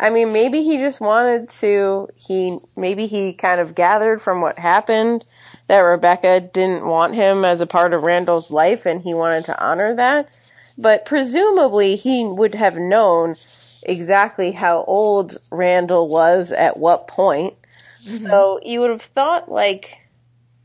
[0.00, 4.58] I mean, maybe he just wanted to he maybe he kind of gathered from what
[4.58, 5.26] happened
[5.66, 9.62] that Rebecca didn't want him as a part of Randall's life and he wanted to
[9.62, 10.30] honor that.
[10.78, 13.36] But presumably he would have known
[13.82, 17.52] exactly how old Randall was at what point.
[18.02, 18.28] Mm-hmm.
[18.28, 19.98] So you would have thought like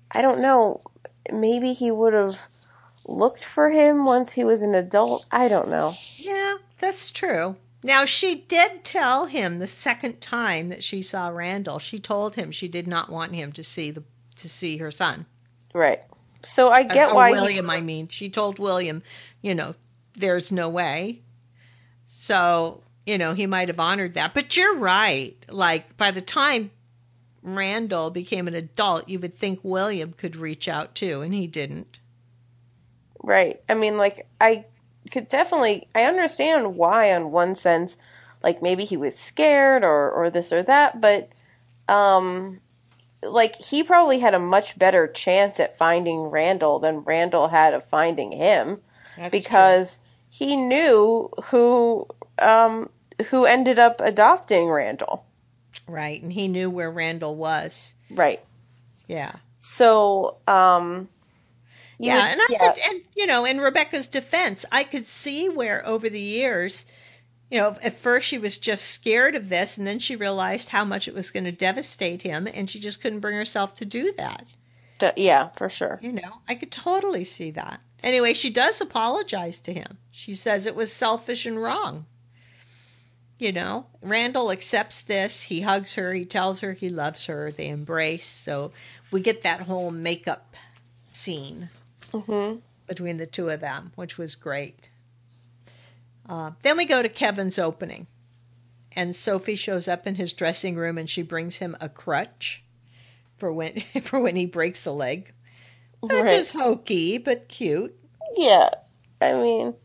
[0.09, 0.79] I don't know,
[1.33, 2.47] maybe he would have
[3.09, 5.25] looked for him once he was an adult.
[5.31, 5.93] I don't know.
[6.17, 7.55] Yeah, that's true.
[7.83, 12.51] Now, she did tell him the second time that she saw Randall, she told him
[12.51, 14.03] she did not want him to see the
[14.37, 15.25] to see her son.
[15.73, 15.99] Right.
[16.41, 18.07] So I uh, get Or why he- William, I mean.
[18.07, 19.03] She told William,
[19.41, 19.75] you know,
[20.15, 21.21] there's no way.
[22.21, 24.33] So, you know, he might have honored that.
[24.33, 25.35] But you're right.
[25.49, 26.71] Like, by the time
[27.43, 31.99] Randall became an adult, you would think William could reach out too, and he didn't.
[33.21, 33.59] Right.
[33.67, 34.65] I mean, like, I
[35.11, 37.97] could definitely, I understand why, on one sense,
[38.43, 41.29] like maybe he was scared or or this or that, but,
[41.87, 42.61] um,
[43.21, 47.85] like he probably had a much better chance at finding Randall than Randall had of
[47.85, 48.79] finding him
[49.17, 49.99] That's because
[50.29, 52.07] he knew who,
[52.37, 52.89] um,
[53.29, 55.25] who ended up adopting Randall.
[55.87, 57.93] right, and he knew where Randall was.
[58.09, 58.41] Right.
[59.07, 59.33] Yeah.
[59.57, 61.09] So, um,
[61.99, 62.73] yeah, would- and I yeah.
[62.73, 66.85] could, and you know, in Rebecca's defense, I could see where over the years,
[67.51, 70.85] you know, at first she was just scared of this, and then she realized how
[70.85, 74.13] much it was going to devastate him, and she just couldn't bring herself to do
[74.17, 74.45] that.
[74.99, 75.99] D- yeah, for sure.
[76.01, 77.81] You know, I could totally see that.
[78.03, 79.97] Anyway, she does apologize to him.
[80.11, 82.05] She says it was selfish and wrong.
[83.37, 85.41] You know, Randall accepts this.
[85.43, 86.13] He hugs her.
[86.13, 87.51] He tells her he loves her.
[87.51, 88.27] They embrace.
[88.43, 88.71] So
[89.11, 90.55] we get that whole makeup
[91.13, 91.69] scene
[92.11, 94.89] hmm between the two of them, which was great.
[96.29, 98.07] Uh, then we go to Kevin's opening,
[98.93, 102.63] and Sophie shows up in his dressing room, and she brings him a crutch
[103.37, 105.33] for when for when he breaks a leg.
[106.01, 106.31] Which Right.
[106.31, 107.95] is hokey but cute.
[108.37, 108.69] Yeah.
[109.21, 109.75] I mean,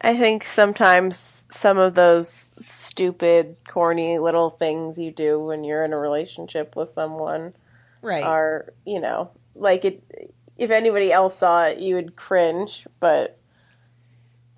[0.00, 2.28] I think sometimes some of those
[2.58, 7.54] stupid, corny little things you do when you're in a relationship with someone
[8.02, 8.24] Right.
[8.24, 10.02] are, you know, like it.
[10.56, 12.86] If anybody else saw it, you would cringe.
[13.00, 13.38] But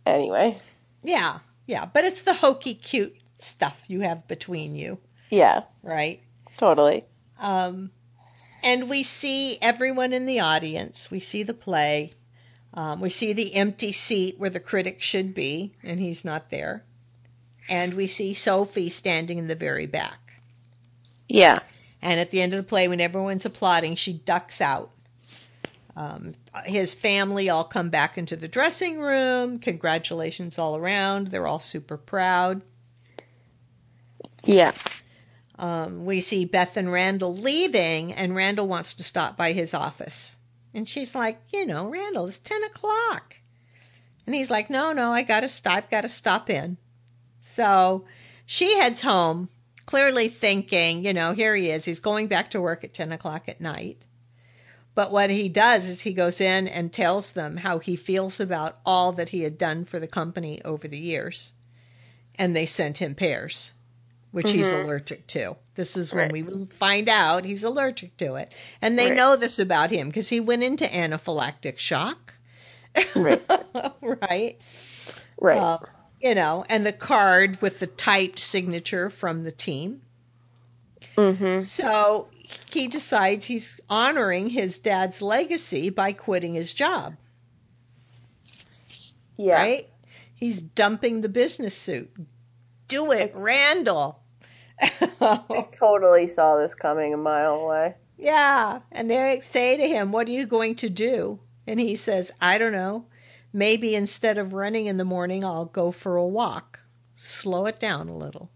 [0.06, 0.58] anyway,
[1.02, 1.86] yeah, yeah.
[1.86, 4.98] But it's the hokey cute stuff you have between you,
[5.30, 6.20] yeah, right?
[6.56, 7.04] totally.
[7.38, 7.90] Um,
[8.62, 11.08] and we see everyone in the audience.
[11.10, 12.12] We see the play.
[12.74, 16.84] Um, we see the empty seat where the critic should be, and he's not there.
[17.68, 20.18] And we see Sophie standing in the very back.
[21.28, 21.58] Yeah,
[22.00, 24.90] And at the end of the play, when everyone's applauding, she ducks out.
[25.98, 26.34] Um,
[26.64, 29.58] his family all come back into the dressing room.
[29.58, 31.26] Congratulations all around.
[31.26, 32.62] They're all super proud.
[34.44, 34.70] yeah,
[35.58, 40.36] um, we see Beth and Randall leaving, and Randall wants to stop by his office.
[40.72, 43.34] And she's like, you know, Randall, it's 10 o'clock.
[44.24, 46.76] And he's like, no, no, I got to stop, got to stop in.
[47.56, 48.04] So
[48.46, 49.48] she heads home,
[49.84, 51.84] clearly thinking, you know, here he is.
[51.84, 53.98] He's going back to work at 10 o'clock at night.
[54.98, 58.80] But what he does is he goes in and tells them how he feels about
[58.84, 61.52] all that he had done for the company over the years.
[62.34, 63.70] And they sent him pears,
[64.32, 64.56] which mm-hmm.
[64.56, 65.54] he's allergic to.
[65.76, 66.44] This is when right.
[66.44, 68.50] we find out he's allergic to it.
[68.82, 69.16] And they right.
[69.16, 72.34] know this about him because he went into anaphylactic shock.
[73.14, 73.48] Right.
[74.02, 74.58] right.
[75.40, 75.58] Right.
[75.58, 75.78] Uh,
[76.20, 80.02] you know, and the card with the typed signature from the team.
[81.16, 81.66] Mm-hmm.
[81.66, 82.26] So
[82.70, 87.16] he decides he's honoring his dad's legacy by quitting his job.
[89.36, 89.60] Yeah.
[89.60, 89.88] Right?
[90.34, 92.10] He's dumping the business suit.
[92.88, 94.20] Do it, Randall.
[94.80, 97.94] I totally saw this coming a mile away.
[98.16, 98.80] Yeah.
[98.92, 101.40] And they say to him, What are you going to do?
[101.66, 103.06] And he says, I don't know.
[103.52, 106.78] Maybe instead of running in the morning, I'll go for a walk.
[107.16, 108.50] Slow it down a little.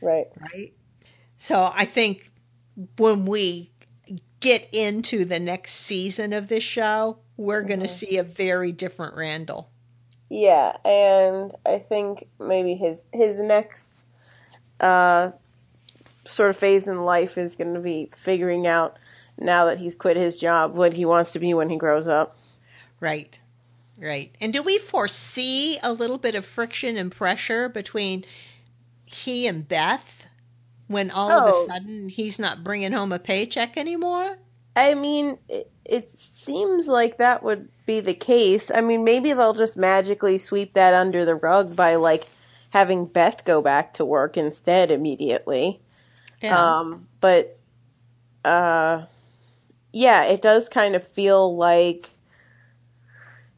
[0.00, 0.26] Right.
[0.52, 0.72] Right.
[1.38, 2.27] So I think
[2.96, 3.70] when we
[4.40, 7.68] get into the next season of this show, we're mm-hmm.
[7.68, 9.68] going to see a very different Randall.
[10.30, 14.04] Yeah, and I think maybe his his next
[14.78, 15.30] uh,
[16.24, 18.98] sort of phase in life is going to be figuring out
[19.38, 22.36] now that he's quit his job what he wants to be when he grows up.
[23.00, 23.38] Right.
[24.00, 24.34] Right.
[24.40, 28.24] And do we foresee a little bit of friction and pressure between
[29.06, 30.04] he and Beth
[30.88, 31.38] when all oh.
[31.38, 31.66] of a oh.
[31.66, 34.36] sudden he's not bringing home a paycheck anymore?
[34.76, 38.70] I mean, it, it, seems like that would be the case.
[38.72, 42.24] I mean, maybe they'll just magically sweep that under the rug by like
[42.70, 45.80] having Beth go back to work instead immediately.
[46.40, 46.78] Yeah.
[46.78, 47.58] Um, but
[48.44, 49.06] uh,
[49.92, 52.10] yeah, it does kind of feel like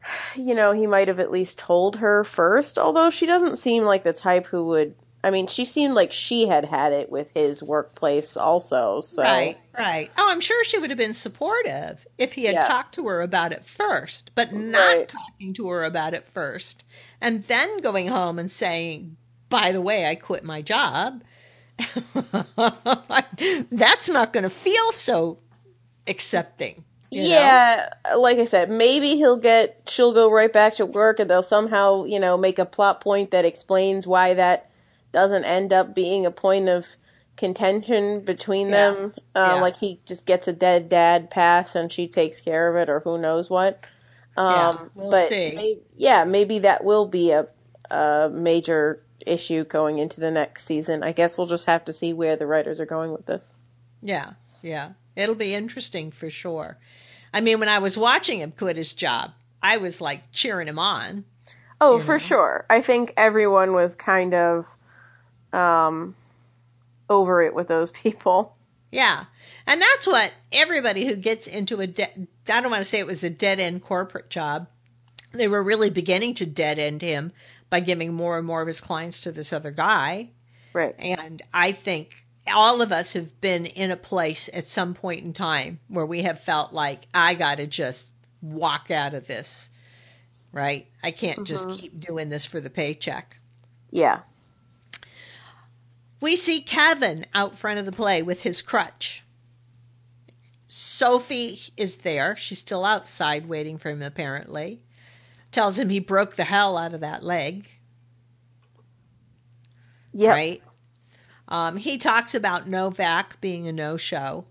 [0.35, 4.03] you know, he might have at least told her first, although she doesn't seem like
[4.03, 4.95] the type who would.
[5.23, 9.01] I mean, she seemed like she had had it with his workplace also.
[9.01, 9.21] So.
[9.21, 10.09] Right, right.
[10.17, 12.67] Oh, I'm sure she would have been supportive if he had yeah.
[12.67, 15.09] talked to her about it first, but not right.
[15.09, 16.83] talking to her about it first.
[17.19, 19.17] And then going home and saying,
[19.49, 21.23] by the way, I quit my job.
[23.71, 25.39] That's not going to feel so
[26.07, 28.21] accepting yeah, know?
[28.21, 32.05] like I said, maybe he'll get she'll go right back to work and they'll somehow,
[32.05, 34.70] you know, make a plot point that explains why that
[35.11, 36.87] doesn't end up being a point of
[37.37, 38.91] contention between yeah.
[38.91, 39.13] them.
[39.35, 39.61] Uh, yeah.
[39.61, 42.99] Like he just gets a dead dad pass and she takes care of it, or
[43.01, 43.85] who knows what.
[44.37, 47.47] Um, yeah, we'll but maybe, yeah, maybe that will be a,
[47.89, 51.03] a major issue going into the next season.
[51.03, 53.45] I guess we'll just have to see where the writers are going with this.
[54.01, 54.31] Yeah,
[54.61, 56.77] yeah, it'll be interesting for sure.
[57.33, 59.31] I mean, when I was watching him quit his job,
[59.61, 61.25] I was like cheering him on.
[61.79, 62.17] Oh, for know?
[62.19, 62.65] sure.
[62.69, 64.67] I think everyone was kind of
[65.53, 66.15] um,
[67.09, 68.55] over it with those people.
[68.91, 69.25] Yeah.
[69.65, 73.07] And that's what everybody who gets into a de- I don't want to say it
[73.07, 74.67] was a dead end corporate job.
[75.33, 77.31] They were really beginning to dead end him
[77.69, 80.29] by giving more and more of his clients to this other guy.
[80.73, 80.95] Right.
[80.99, 82.09] And I think
[82.47, 86.23] all of us have been in a place at some point in time where we
[86.23, 88.03] have felt like I got to just
[88.41, 89.69] walk out of this,
[90.51, 90.87] right?
[91.01, 91.67] I can't mm-hmm.
[91.67, 93.37] just keep doing this for the paycheck.
[93.91, 94.21] Yeah.
[96.21, 99.23] We see Kevin out front of the play with his crutch.
[100.67, 102.37] Sophie is there.
[102.37, 104.81] She's still outside waiting for him, apparently.
[105.51, 107.67] Tells him he broke the hell out of that leg.
[110.13, 110.31] Yeah.
[110.31, 110.63] Right?
[111.47, 114.45] Um, he talks about Novak being a no show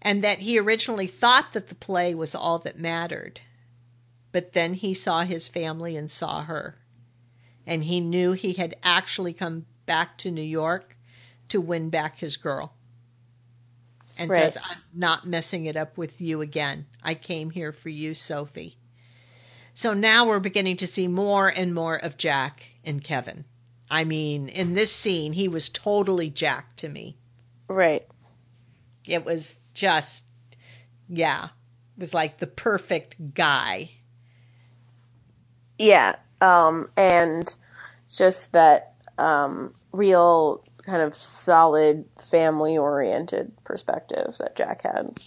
[0.00, 3.40] and that he originally thought that the play was all that mattered.
[4.30, 6.76] But then he saw his family and saw her.
[7.66, 10.96] And he knew he had actually come back to New York
[11.48, 12.72] to win back his girl.
[14.18, 14.52] And right.
[14.52, 16.86] says, I'm not messing it up with you again.
[17.02, 18.76] I came here for you, Sophie.
[19.74, 23.44] So now we're beginning to see more and more of Jack and Kevin.
[23.90, 27.16] I mean, in this scene, he was totally Jack to me.
[27.68, 28.06] Right.
[29.06, 30.22] It was just,
[31.08, 31.44] yeah,
[31.96, 33.90] it was like the perfect guy.
[35.78, 36.16] Yeah.
[36.40, 37.56] Um, and
[38.14, 45.18] just that um, real kind of solid family oriented perspective that Jack had.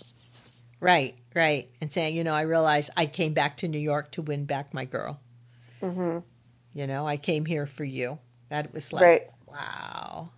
[0.80, 1.70] Right, right.
[1.80, 4.74] And saying, you know, I realized I came back to New York to win back
[4.74, 5.20] my girl.
[5.82, 6.20] Mm-hmm.
[6.74, 8.18] You know, I came here for you.
[8.50, 9.30] That was like, right.
[9.48, 10.30] wow.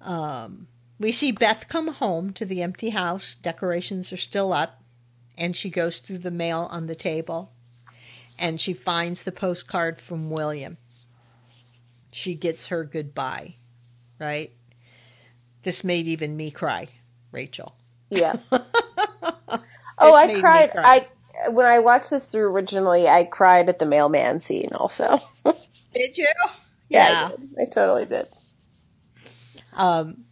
[0.00, 0.66] Um,
[0.98, 3.36] we see Beth come home to the empty house.
[3.42, 4.82] Decorations are still up.
[5.36, 7.52] And she goes through the mail on the table.
[8.38, 10.76] And she finds the postcard from William.
[12.18, 13.54] She gets her goodbye,
[14.18, 14.52] right?
[15.68, 16.88] this made even me cry,
[17.30, 17.74] Rachel.
[18.10, 18.36] Yeah.
[18.50, 20.70] oh, I cried.
[20.74, 21.06] I
[21.50, 24.70] when I watched this through originally, I cried at the mailman scene.
[24.74, 25.18] Also.
[25.94, 26.28] did you?
[26.88, 28.26] Yeah, yeah I, I, totally did.
[29.74, 30.24] Um,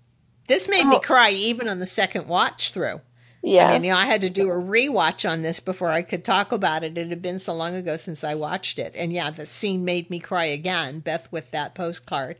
[0.48, 0.88] this made oh.
[0.88, 3.00] me cry even on the second watch through.
[3.46, 3.68] Yeah.
[3.68, 6.24] I mean, you know, I had to do a rewatch on this before I could
[6.24, 6.98] talk about it.
[6.98, 8.92] It had been so long ago since I watched it.
[8.96, 10.98] And yeah, the scene made me cry again.
[10.98, 12.38] Beth with that postcard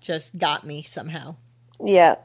[0.00, 1.36] just got me somehow.
[1.84, 2.16] Yeah.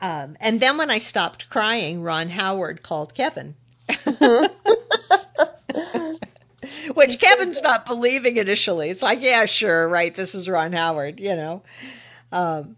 [0.00, 3.56] Um, and then when I stopped crying, Ron Howard called Kevin.
[6.94, 8.90] Which Kevin's not believing initially.
[8.90, 11.62] It's like, yeah, sure, right, this is Ron Howard, you know.
[12.30, 12.76] Um,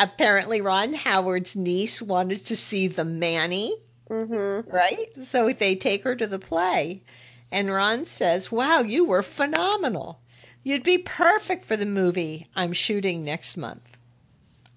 [0.00, 3.76] apparently, Ron Howard's niece wanted to see the Manny,
[4.08, 4.68] mm-hmm.
[4.68, 5.08] right?
[5.26, 7.02] So they take her to the play.
[7.52, 10.20] And Ron says, Wow, you were phenomenal.
[10.62, 13.88] You'd be perfect for the movie I'm shooting next month.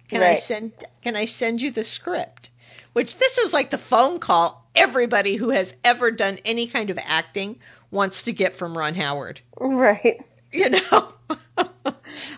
[0.09, 0.37] Can right.
[0.37, 2.49] I send can I send you the script?
[2.93, 6.99] Which this is like the phone call everybody who has ever done any kind of
[7.01, 7.59] acting
[7.91, 9.41] wants to get from Ron Howard.
[9.59, 10.23] Right.
[10.53, 11.13] You know.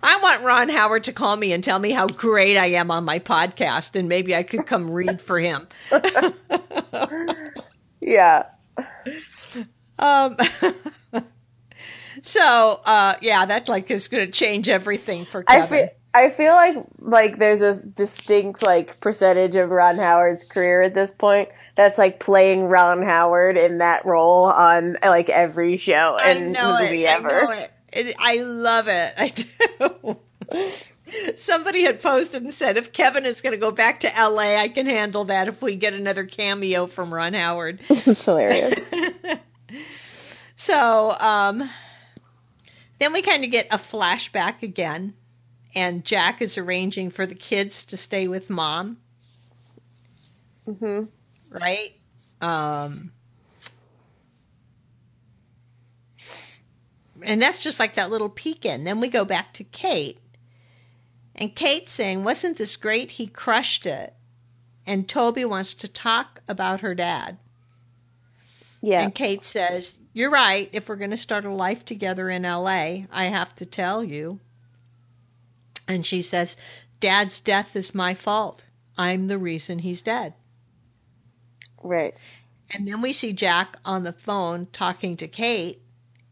[0.04, 3.04] I want Ron Howard to call me and tell me how great I am on
[3.04, 5.68] my podcast and maybe I could come read for him.
[8.02, 8.44] yeah.
[10.00, 10.38] Um
[12.24, 15.64] So, uh yeah, that like is going to change everything for Kevin.
[15.64, 20.82] I feel I feel like like there's a distinct like percentage of Ron Howard's career
[20.82, 26.18] at this point that's like playing Ron Howard in that role on like every show
[26.18, 27.08] and movie it.
[27.08, 27.68] ever.
[27.96, 28.16] I, it.
[28.20, 29.14] I love it.
[29.18, 30.18] I do.
[31.38, 34.70] Somebody had posted and said, if Kevin is going to go back to LA, I
[34.70, 37.80] can handle that if we get another cameo from Ron Howard.
[37.90, 38.80] It's hilarious.
[40.56, 41.70] so, um,
[43.00, 45.14] then we kind of get a flashback again
[45.76, 48.98] and Jack is arranging for the kids to stay with mom.
[50.66, 51.10] Mhm.
[51.52, 51.96] Right?
[52.42, 53.12] Um
[57.22, 58.84] And that's just like that little peek in.
[58.84, 60.20] Then we go back to Kate.
[61.36, 63.12] And Kate saying, Wasn't this great?
[63.12, 64.14] He crushed it.
[64.86, 67.38] And Toby wants to talk about her dad.
[68.82, 69.02] Yeah.
[69.02, 70.70] And Kate says, You're right.
[70.72, 74.40] If we're going to start a life together in LA, I have to tell you.
[75.88, 76.56] And she says,
[77.00, 78.64] Dad's death is my fault.
[78.98, 80.34] I'm the reason he's dead.
[81.84, 82.16] Right.
[82.72, 85.82] And then we see Jack on the phone talking to Kate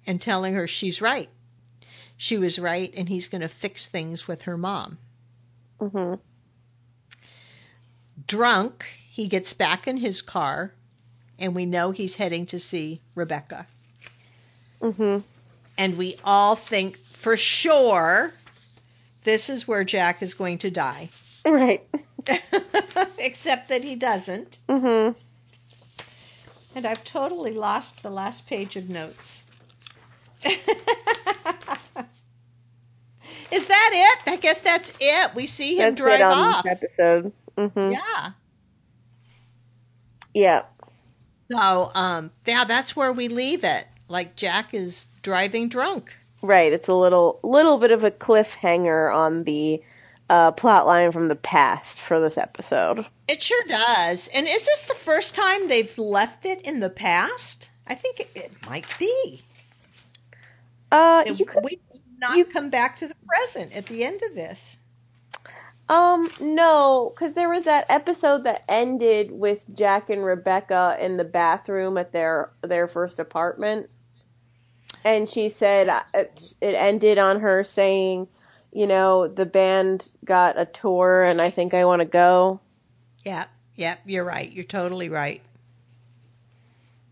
[0.05, 1.29] and telling her she's right.
[2.17, 4.97] She was right, and he's going to fix things with her mom.
[5.79, 6.15] Mm-hmm.
[8.27, 10.73] Drunk, he gets back in his car,
[11.39, 13.67] and we know he's heading to see Rebecca.
[14.81, 15.19] Mm-hmm.
[15.77, 18.33] And we all think for sure
[19.23, 21.09] this is where Jack is going to die.
[21.45, 21.85] Right.
[23.17, 24.59] Except that he doesn't.
[24.69, 25.19] Mm-hmm.
[26.73, 29.43] And I've totally lost the last page of notes.
[33.51, 34.19] is that it?
[34.31, 35.35] I guess that's it.
[35.35, 36.63] We see him that's drive it on off.
[36.63, 37.31] This episode.
[37.57, 37.91] Mm-hmm.
[37.91, 38.31] Yeah.
[40.33, 40.63] Yeah.
[41.51, 43.85] So, um, yeah, that's where we leave it.
[44.07, 46.13] Like Jack is driving drunk.
[46.41, 46.73] Right.
[46.73, 49.81] It's a little little bit of a cliffhanger on the
[50.29, 53.05] uh, plot line from the past for this episode.
[53.27, 54.27] It sure does.
[54.33, 57.69] And is this the first time they've left it in the past?
[57.87, 59.43] I think it, it might be.
[60.93, 61.79] Uh, it, you could we
[62.19, 64.59] not you, come back to the present at the end of this.
[65.89, 71.23] Um, no, because there was that episode that ended with Jack and Rebecca in the
[71.23, 73.89] bathroom at their their first apartment
[75.03, 78.27] and she said uh, it, it ended on her saying,
[78.71, 82.59] you know, the band got a tour and I think I want to go.
[83.23, 84.51] Yeah, yeah, you're right.
[84.51, 85.41] You're totally right.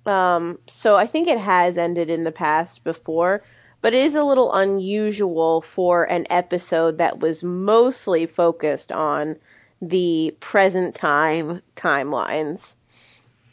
[0.05, 3.43] Um, so I think it has ended in the past before,
[3.81, 9.37] but it is a little unusual for an episode that was mostly focused on
[9.81, 12.75] the present time timelines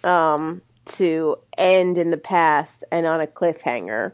[0.05, 4.13] um, to end in the past and on a cliffhanger.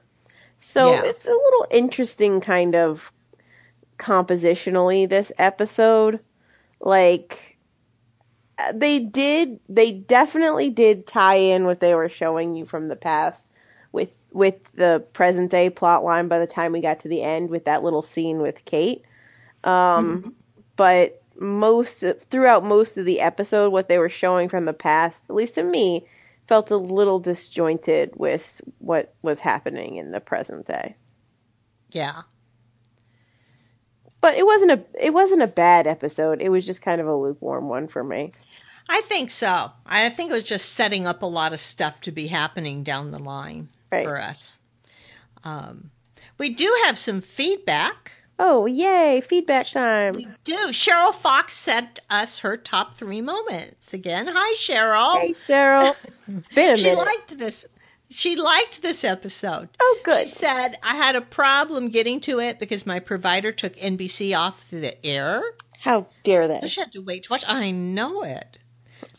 [0.58, 1.02] So yeah.
[1.04, 3.12] it's a little interesting kind of
[3.98, 6.20] compositionally this episode.
[6.80, 7.58] Like
[8.72, 13.46] they did they definitely did tie in what they were showing you from the past
[13.94, 17.48] with with the present day plot line by the time we got to the end
[17.48, 19.02] with that little scene with Kate.
[19.62, 20.28] Um mm-hmm.
[20.76, 25.34] but most throughout most of the episode what they were showing from the past, at
[25.34, 26.06] least to me,
[26.48, 30.96] felt a little disjointed with what was happening in the present day.
[31.90, 32.22] Yeah.
[34.20, 36.42] but it wasn't a it wasn't a bad episode.
[36.42, 38.32] It was just kind of a lukewarm one for me.
[38.88, 39.70] I think so.
[39.86, 43.12] I think it was just setting up a lot of stuff to be happening down
[43.12, 44.04] the line Right.
[44.04, 44.58] for us.
[45.44, 45.90] Um,
[46.38, 48.12] we do have some feedback.
[48.38, 50.14] Oh, yay, feedback time.
[50.16, 50.56] We do.
[50.70, 54.26] Cheryl Fox sent us her top three moments again.
[54.28, 55.20] Hi, Cheryl.
[55.20, 55.94] Hey, Cheryl.
[56.26, 56.98] It's been a she minute.
[57.04, 57.64] liked this.
[58.08, 59.68] She liked this episode.
[59.80, 60.28] oh, good.
[60.30, 64.58] She said I had a problem getting to it because my provider took NBC off
[64.70, 65.42] the air.
[65.78, 66.68] How dare So they?
[66.68, 67.44] she had to wait to watch.
[67.46, 68.58] I know it.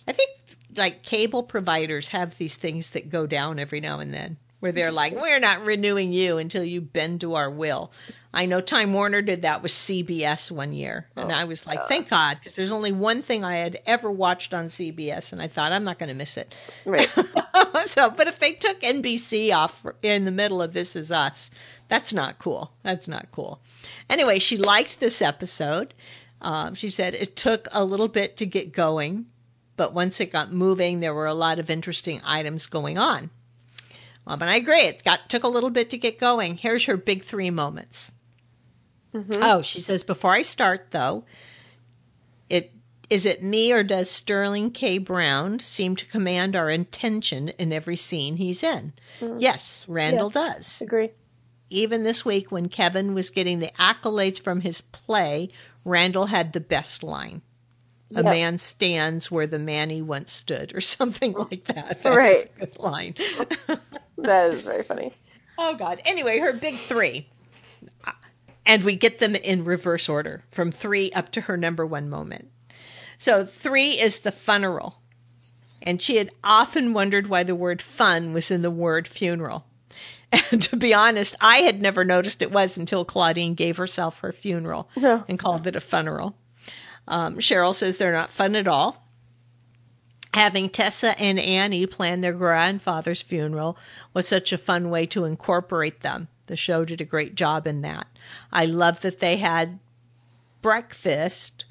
[0.07, 0.29] I think
[0.75, 4.91] like cable providers have these things that go down every now and then where they're
[4.91, 7.91] like, we're not renewing you until you bend to our will.
[8.33, 11.05] I know Time Warner did that with CBS one year.
[11.15, 14.09] And Oh, I was like, thank God, because there's only one thing I had ever
[14.09, 16.55] watched on CBS, and I thought, I'm not going to miss it.
[16.83, 17.07] Right.
[17.91, 21.51] so, but if they took NBC off in the middle of This Is Us,
[21.87, 22.71] that's not cool.
[22.81, 23.61] That's not cool.
[24.09, 25.93] Anyway, she liked this episode.
[26.41, 29.27] Um, she said it took a little bit to get going,
[29.77, 33.29] but once it got moving, there were a lot of interesting items going on.
[34.27, 34.81] Um, but I agree.
[34.81, 36.57] It got took a little bit to get going.
[36.57, 38.11] Here's her big three moments.
[39.13, 39.39] Mhm.
[39.41, 41.23] Oh, she says before I start though,
[42.49, 42.71] it
[43.09, 44.97] is it me or does Sterling K.
[44.97, 48.93] Brown seem to command our attention in every scene he's in?
[49.21, 49.37] Mm.
[49.39, 50.81] Yes, Randall does.
[50.81, 51.11] Agree.
[51.69, 55.49] Even this week when Kevin was getting the accolades from his play,
[55.83, 57.41] Randall had the best line.
[58.11, 58.25] A Yep.
[58.25, 62.03] man stands where the man he once stood, or something like that.
[62.03, 62.51] That Right.
[62.55, 63.15] a good line.
[64.17, 65.13] That is very funny.
[65.57, 66.01] Oh God.
[66.05, 67.27] Anyway, her big three.
[68.65, 72.47] And we get them in reverse order from three up to her number one moment.
[73.19, 74.95] So three is the funeral.
[75.81, 79.65] And she had often wondered why the word fun was in the word funeral.
[80.51, 84.33] And to be honest, I had never noticed it was until Claudine gave herself her
[84.33, 85.23] funeral No.
[85.29, 86.35] and called it a funeral.
[87.07, 89.03] Um, Cheryl says they're not fun at all.
[90.33, 93.77] Having Tessa and Annie plan their grandfather's funeral
[94.13, 96.27] was such a fun way to incorporate them.
[96.47, 98.07] The show did a great job in that.
[98.51, 99.79] I love that they had
[100.61, 101.65] breakfast,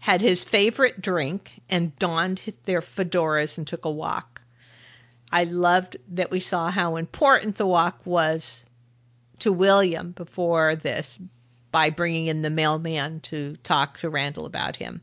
[0.00, 4.42] had his favorite drink, and donned their fedoras and took a walk.
[5.32, 8.64] I loved that we saw how important the walk was
[9.38, 11.18] to William before this
[11.70, 15.00] by bringing in the mailman to talk to Randall about him,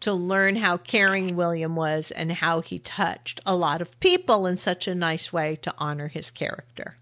[0.00, 4.56] to learn how caring William was and how he touched a lot of people in
[4.56, 6.96] such a nice way to honor his character.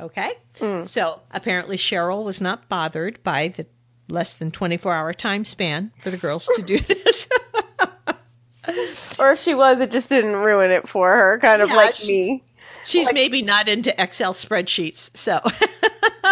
[0.00, 0.32] Okay?
[0.60, 0.88] Mm.
[0.90, 3.66] So apparently Cheryl was not bothered by the
[4.08, 7.28] less than 24 hour time span for the girls to do this.
[9.18, 11.96] Or if she was, it just didn't ruin it for her, kind of Yeah, like
[11.96, 12.44] she- me.
[12.86, 15.40] She's Like- maybe not into Excel spreadsheets, so.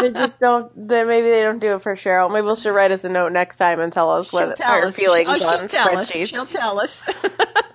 [0.01, 0.73] They just don't.
[0.89, 2.33] They, maybe they don't do it for Cheryl.
[2.33, 4.87] Maybe she'll write us a note next time and tell us She'll what tell her
[4.87, 4.95] us.
[4.95, 6.11] feelings Oh, she'll on tell us.
[6.11, 6.27] spreadsheets.
[6.29, 7.03] She'll tell us.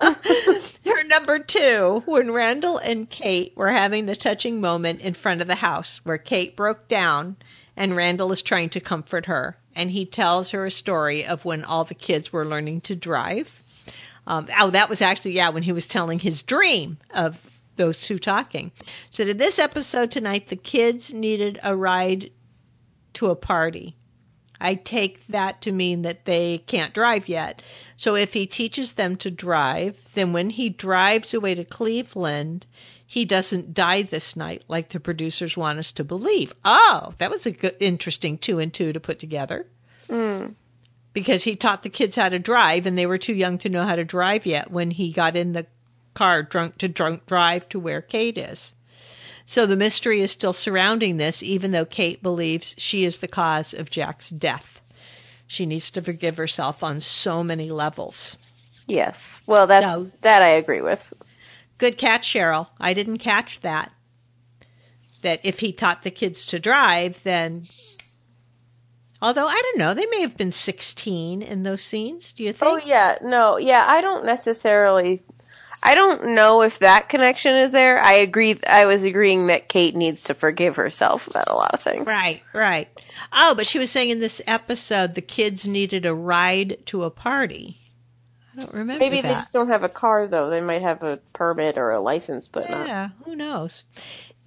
[0.00, 5.46] Her number two, when Randall and Kate were having the touching moment in front of
[5.46, 7.36] the house where Kate broke down
[7.76, 9.56] and Randall is trying to comfort her.
[9.74, 13.48] And he tells her a story of when all the kids were learning to drive.
[14.26, 17.36] Um, oh, that was actually, yeah, when he was telling his dream of
[17.76, 18.72] those two talking.
[19.10, 22.30] So, in this episode tonight, the kids needed a ride
[23.14, 23.96] to a party.
[24.60, 27.60] I take that to mean that they can't drive yet.
[27.96, 32.64] So if he teaches them to drive, then when he drives away to Cleveland,
[33.06, 36.52] he doesn't die this night like the producers want us to believe.
[36.64, 39.66] Oh, that was a good, interesting two and two to put together
[40.08, 40.54] Mm.
[41.12, 43.84] because he taught the kids how to drive and they were too young to know
[43.84, 45.66] how to drive yet when he got in the
[46.16, 48.72] car drunk to drunk drive to where Kate is.
[49.46, 53.72] So the mystery is still surrounding this, even though Kate believes she is the cause
[53.72, 54.80] of Jack's death.
[55.46, 58.36] She needs to forgive herself on so many levels.
[58.88, 59.40] Yes.
[59.46, 60.10] Well, that's No.
[60.22, 61.12] that I agree with.
[61.78, 62.68] Good catch, Cheryl.
[62.80, 63.92] I didn't catch that.
[65.22, 67.68] That if he taught the kids to drive, then.
[69.20, 72.32] Although, I don't know, they may have been 16 in those scenes.
[72.32, 72.62] Do you oh, think?
[72.84, 73.84] Oh yeah, no, yeah.
[73.86, 75.22] I don't necessarily.
[75.86, 78.00] I don't know if that connection is there.
[78.00, 78.58] I agree.
[78.66, 82.06] I was agreeing that Kate needs to forgive herself about a lot of things.
[82.06, 82.88] Right, right.
[83.32, 87.10] Oh, but she was saying in this episode the kids needed a ride to a
[87.10, 87.78] party.
[88.54, 90.50] I don't remember Maybe they just don't have a car though.
[90.50, 92.86] They might have a permit or a license, but not.
[92.88, 93.84] yeah, who knows?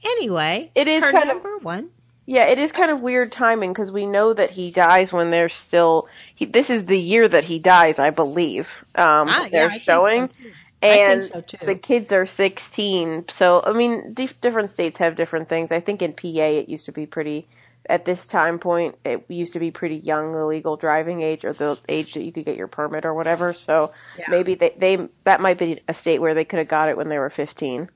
[0.04, 1.90] Anyway, It is kind of- one.
[2.26, 5.50] Yeah, it is kind of weird timing because we know that he dies when they're
[5.50, 6.08] still.
[6.36, 8.84] He, this is the year that he dies, I believe.
[8.94, 10.34] Um, Ah, they're think showing, so.
[10.82, 13.26] And so the kids are sixteen.
[13.30, 15.72] So I mean, dif- different states have different things.
[15.72, 17.48] I think in PA it used to be pretty
[17.90, 21.54] at this time point, it used to be pretty young, the legal driving age or
[21.54, 23.52] the age that you could get your permit or whatever.
[23.52, 24.26] So Yeah.
[24.30, 27.10] maybe they, they that might be a state where they could have got it when
[27.10, 27.90] they were 15.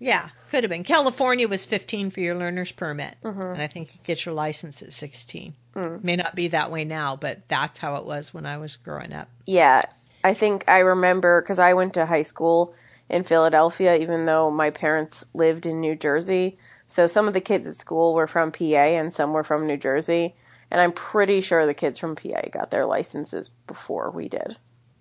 [0.00, 0.84] Yeah, could have been.
[0.84, 3.40] California was 15 for your learner's permit, mm-hmm.
[3.40, 5.54] and I think you get your license at 16.
[5.74, 6.04] Mm.
[6.04, 9.12] May not be that way now, but that's how it was when I was growing
[9.12, 9.28] up.
[9.46, 9.82] Yeah,
[10.24, 12.74] I think I remember because I went to high school
[13.10, 16.58] in Philadelphia, even though my parents lived in New Jersey.
[16.86, 19.76] So some of the kids at school were from PA and some were from New
[19.76, 20.34] Jersey.
[20.70, 24.56] And I'm pretty sure the kids from PA got their licenses before we did.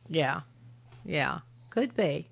[0.09, 0.41] Yeah,
[1.05, 2.29] yeah, could be.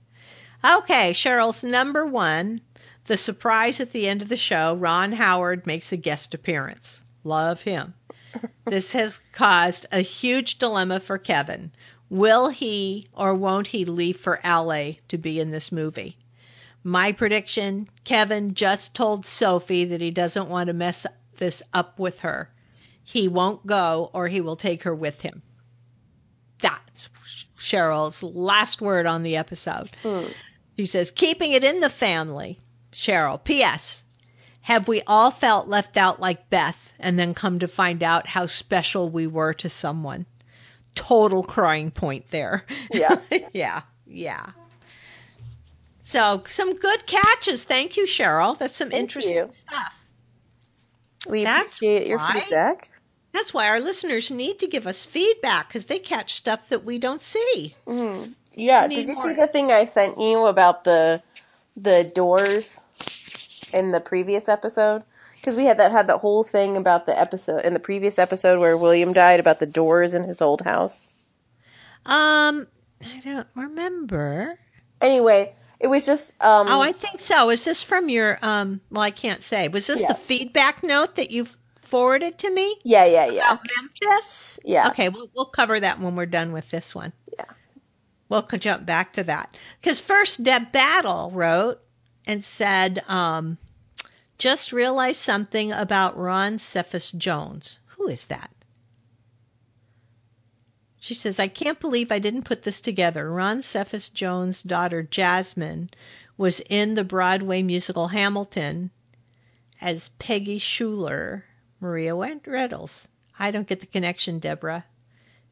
[0.63, 2.61] Okay, Cheryl's number one.
[3.07, 7.01] The surprise at the end of the show Ron Howard makes a guest appearance.
[7.23, 7.93] Love him.
[8.65, 11.71] this has caused a huge dilemma for Kevin.
[12.11, 16.17] Will he or won't he leave for LA to be in this movie?
[16.83, 21.05] My prediction Kevin just told Sophie that he doesn't want to mess
[21.37, 22.49] this up with her.
[23.01, 25.41] He won't go or he will take her with him.
[26.61, 27.07] That's
[27.57, 29.89] Cheryl's last word on the episode.
[30.03, 30.25] Hmm.
[30.75, 32.59] She says, keeping it in the family.
[32.91, 34.03] Cheryl, P.S.
[34.63, 38.47] Have we all felt left out like Beth and then come to find out how
[38.47, 40.25] special we were to someone?
[40.95, 42.65] Total crying point there.
[42.91, 43.19] Yeah.
[43.53, 44.47] yeah, yeah.
[46.03, 47.63] So, some good catches.
[47.63, 48.57] Thank you, Cheryl.
[48.57, 49.51] That's some Thank interesting you.
[49.67, 49.93] stuff.
[51.27, 52.43] We That's appreciate your right.
[52.43, 52.89] feedback.
[53.33, 56.97] That's why our listeners need to give us feedback because they catch stuff that we
[56.97, 57.73] don't see.
[57.87, 58.33] Mm.
[58.53, 59.29] Yeah, did you more.
[59.29, 61.21] see the thing I sent you about the
[61.77, 62.81] the doors
[63.73, 65.03] in the previous episode?
[65.41, 68.59] Because we had that had that whole thing about the episode in the previous episode
[68.59, 71.11] where William died about the doors in his old house.
[72.05, 72.67] Um,
[73.03, 74.57] I don't remember.
[75.01, 77.49] Anyway, it was just um Oh, I think so.
[77.49, 78.81] Is this from your um?
[78.91, 79.67] Well, I can't say.
[79.67, 80.13] Was this Yeah.
[80.13, 81.47] the feedback note that you
[81.89, 84.57] forwarded to me yeah yeah yeah about Memphis?
[84.63, 87.11] yeah Okay, we'll we'll cover that when we're done with this one.
[87.37, 87.45] Yeah.
[88.29, 91.81] We'll jump back to that because first Deb Battle wrote
[92.25, 93.57] and said, um,
[94.41, 97.77] just realized something about Ron Cephas Jones.
[97.89, 98.49] Who is that?
[100.99, 103.31] She says, I can't believe I didn't put this together.
[103.31, 105.91] Ron Cephas Jones' daughter Jasmine
[106.37, 108.89] was in the Broadway musical Hamilton
[109.79, 111.45] as Peggy Schuyler,
[111.79, 113.07] Maria Reynolds.
[113.37, 114.85] I don't get the connection, Deborah.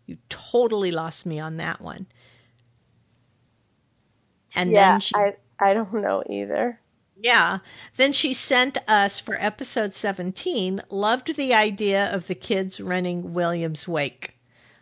[0.08, 2.08] You totally lost me on that one.
[4.56, 6.80] And yeah then she, I I don't know either.
[7.22, 7.60] Yeah,
[7.98, 13.88] then she sent us for episode 17, loved the idea of the kids running William's
[13.88, 14.34] wake.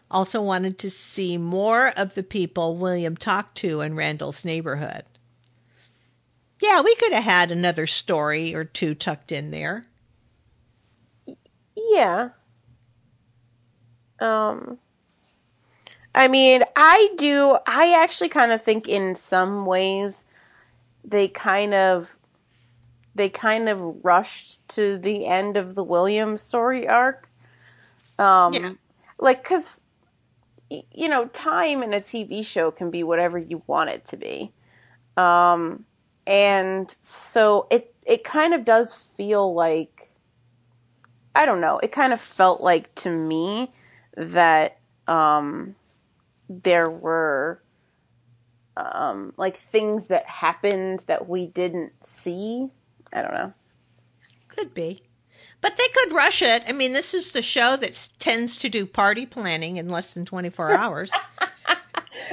[0.09, 5.03] Also wanted to see more of the people William talked to in Randall's neighborhood.
[6.61, 9.85] Yeah, we could have had another story or two tucked in there.
[11.75, 12.29] Yeah.
[14.19, 14.77] Um
[16.15, 20.25] I mean, I do I actually kind of think in some ways
[21.03, 22.09] they kind of
[23.17, 27.29] they kind of rushed to the end of the Williams story arc.
[28.19, 28.73] Um Yeah.
[29.19, 29.81] like cuz
[30.69, 34.51] you know, time in a TV show can be whatever you want it to be.
[35.17, 35.85] Um
[36.27, 40.11] and so it it kind of does feel like
[41.35, 41.79] I don't know.
[41.79, 43.71] It kind of felt like to me
[44.15, 45.75] that um,
[46.49, 47.61] there were
[48.75, 52.69] um, like things that happened that we didn't see.
[53.13, 53.53] I don't know.
[54.49, 55.03] Could be.
[55.61, 56.63] But they could rush it.
[56.67, 60.25] I mean, this is the show that tends to do party planning in less than
[60.25, 61.11] 24 hours.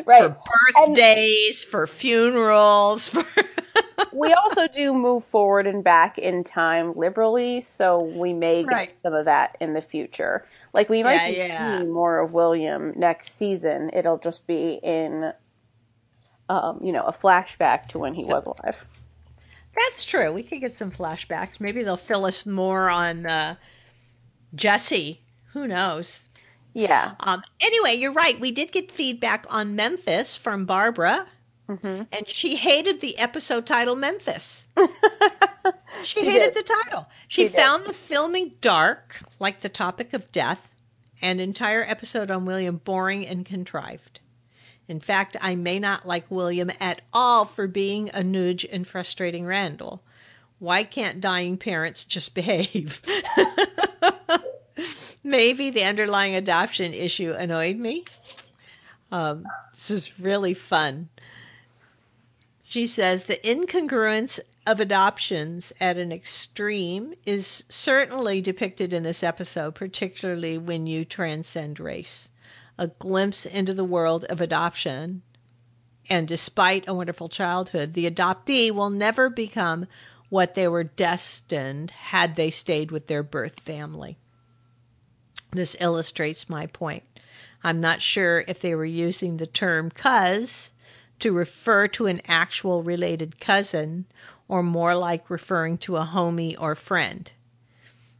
[0.06, 0.20] Right.
[0.22, 0.36] For
[0.76, 3.26] birthdays, for funerals, for
[4.12, 8.96] we also do move forward and back in time liberally, so we may get Right.
[9.02, 10.46] some of that in the future.
[10.72, 11.56] Like we might Yeah, be yeah.
[11.56, 13.90] seeing more of William next season.
[13.92, 15.32] It'll just be in,
[16.48, 18.86] um, you know, a flashback to when he was alive.
[19.76, 20.32] That's true.
[20.32, 21.58] We could get some flashbacks.
[21.60, 23.56] Maybe they'll fill us more on uh,
[24.54, 25.20] Jesse.
[25.52, 26.20] Who knows?
[26.72, 27.14] Yeah.
[27.20, 28.38] Um, anyway, you're right.
[28.40, 31.26] We did get feedback on Memphis from Barbara,
[31.68, 34.62] hmm and she hated the episode title Memphis.
[36.04, 36.66] She, She hated did.
[36.66, 37.06] the title.
[37.28, 40.58] She, She found the filming dark, like the topic of death,
[41.22, 44.20] and entire episode on William boring and contrived.
[44.88, 49.46] In fact, I may not like William at all for being a nudge and frustrating
[49.46, 50.02] Randall.
[50.58, 53.00] Why can't dying parents just behave?
[55.24, 58.04] Maybe the underlying adoption issue annoyed me.
[59.10, 61.08] Um, this is really fun.
[62.68, 69.74] She says the incongruence of adoptions at an extreme is certainly depicted in this episode,
[69.74, 72.28] particularly when you transcend race.
[72.76, 75.22] A glimpse into the world of adoption,
[76.10, 79.86] and despite a wonderful childhood, the adoptee will never become
[80.28, 84.18] what they were destined had they stayed with their birth family.
[85.52, 87.04] This illustrates my point.
[87.62, 90.70] I'm not sure if they were using the term cuz
[91.20, 94.06] to refer to an actual related cousin
[94.48, 97.30] or more like referring to a homie or friend.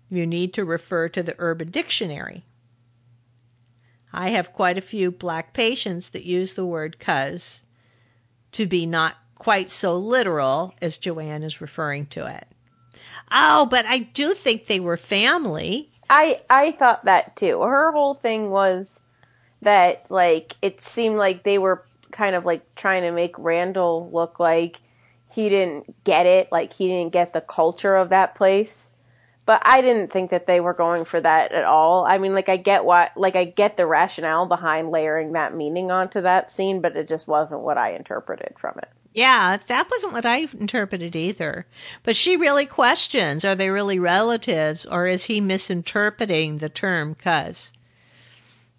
[0.09, 2.44] You need to refer to the Urban Dictionary.
[4.14, 7.60] I have quite a few black patients that use the word cuz
[8.52, 12.46] to be not quite so literal as Joanne is referring to it.
[13.30, 15.90] Oh, but I do think they were family.
[16.08, 17.60] I I thought that too.
[17.60, 19.00] Her whole thing was
[19.62, 24.38] that like it seemed like they were kind of like trying to make Randall look
[24.38, 24.80] like
[25.32, 28.88] he didn't get it, like he didn't get the culture of that place.
[29.47, 32.07] But I didn't think that they were going for that at all.
[32.07, 35.90] I mean, like I get what, like I get the rationale behind layering that meaning
[35.90, 38.88] onto that scene, but it just wasn't what I interpreted from it.
[39.12, 41.66] Yeah, that wasn't what I interpreted either.
[42.03, 47.70] But she really questions are they really relatives or is he misinterpreting the term cuz?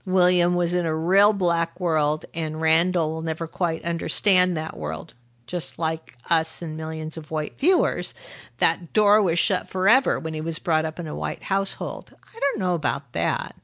[0.05, 5.13] William was in a real black world and Randall will never quite understand that world.
[5.47, 8.13] Just like us and millions of white viewers,
[8.59, 12.15] that door was shut forever when he was brought up in a white household.
[12.33, 13.55] I don't know about that.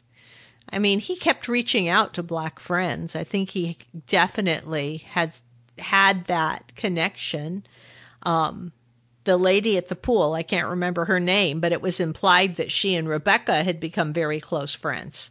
[0.72, 3.16] I mean, he kept reaching out to black friends.
[3.16, 3.78] I think he
[4.08, 5.34] definitely had
[5.78, 7.66] had that connection.
[8.24, 8.72] Um,
[9.24, 12.72] the lady at the pool, I can't remember her name, but it was implied that
[12.72, 15.30] she and Rebecca had become very close friends.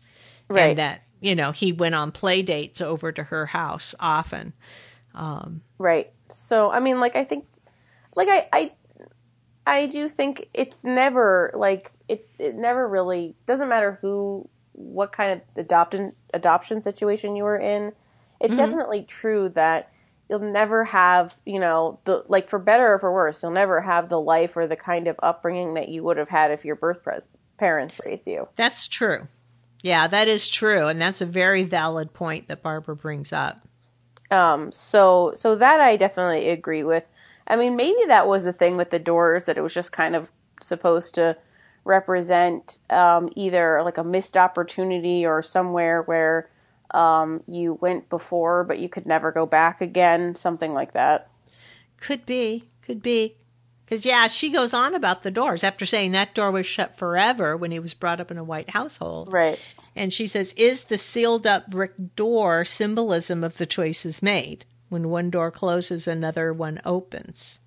[0.49, 0.71] Right.
[0.71, 4.53] And that, you know, he went on play dates over to her house often.
[5.15, 6.13] Um, right.
[6.33, 7.47] So, I mean, like, I think,
[8.17, 8.71] like, I, I,
[9.67, 15.33] I do think it's never, like, it, it never really, doesn't matter who, what kind
[15.33, 17.93] of adoption, adoption situation you were in.
[18.41, 18.57] It's mm-hmm.
[18.57, 19.91] definitely true that
[20.31, 24.09] you'll never have, you know, the like for better or for worse, you'll never have
[24.09, 27.03] the life or the kind of upbringing that you would have had if your birth
[27.03, 27.27] pres-
[27.59, 28.49] parents raised you.
[28.57, 29.27] That's true.
[29.83, 33.67] Yeah, that is true, and that's a very valid point that Barbara brings up.
[34.31, 37.05] Um, so so that I definitely agree with.
[37.47, 40.15] I mean, maybe that was the thing with the doors that it was just kind
[40.15, 41.37] of supposed to
[41.85, 46.49] represent um, either like a missed opportunity or somewhere where
[46.93, 51.29] um, you went before but you could never go back again, something like that.
[52.01, 53.37] Could be, could be.
[53.91, 57.57] Because, yeah, she goes on about the doors after saying that door was shut forever
[57.57, 59.33] when he was brought up in a white household.
[59.33, 59.59] Right.
[59.97, 64.65] And she says, Is the sealed up brick door symbolism of the choices made?
[64.91, 67.59] When one door closes, another one opens.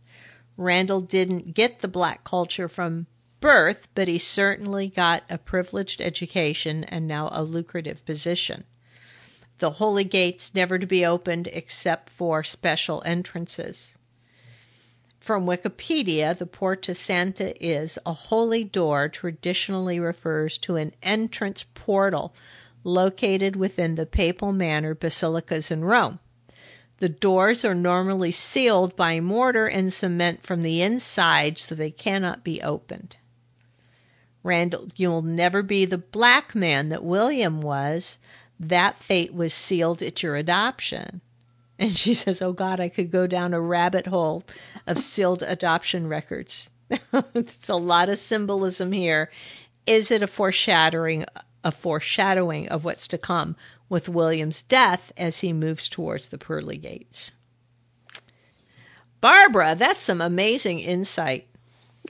[0.56, 3.08] Randall didn't get the black culture from
[3.42, 8.64] birth, but he certainly got a privileged education and now a lucrative position
[9.60, 13.96] the holy gates never to be opened except for special entrances.
[15.24, 22.34] From Wikipedia, the Porta Santa is a holy door traditionally refers to an entrance portal
[22.84, 26.20] located within the papal major basilicas in Rome.
[26.98, 32.44] The doors are normally sealed by mortar and cement from the inside so they cannot
[32.44, 33.16] be opened.
[34.44, 38.18] Randall, you'll never be the black man that William was,
[38.60, 41.22] that fate was sealed at your adoption.
[41.80, 44.44] And she says, Oh God, I could go down a rabbit hole
[44.88, 46.70] of sealed adoption records.
[46.90, 49.32] it's a lot of symbolism here.
[49.86, 51.26] Is it a foreshadowing
[51.64, 53.56] a foreshadowing of what's to come
[53.90, 57.32] with William's death as he moves towards the pearly gates?
[59.22, 61.48] Barbara, that's some amazing insight.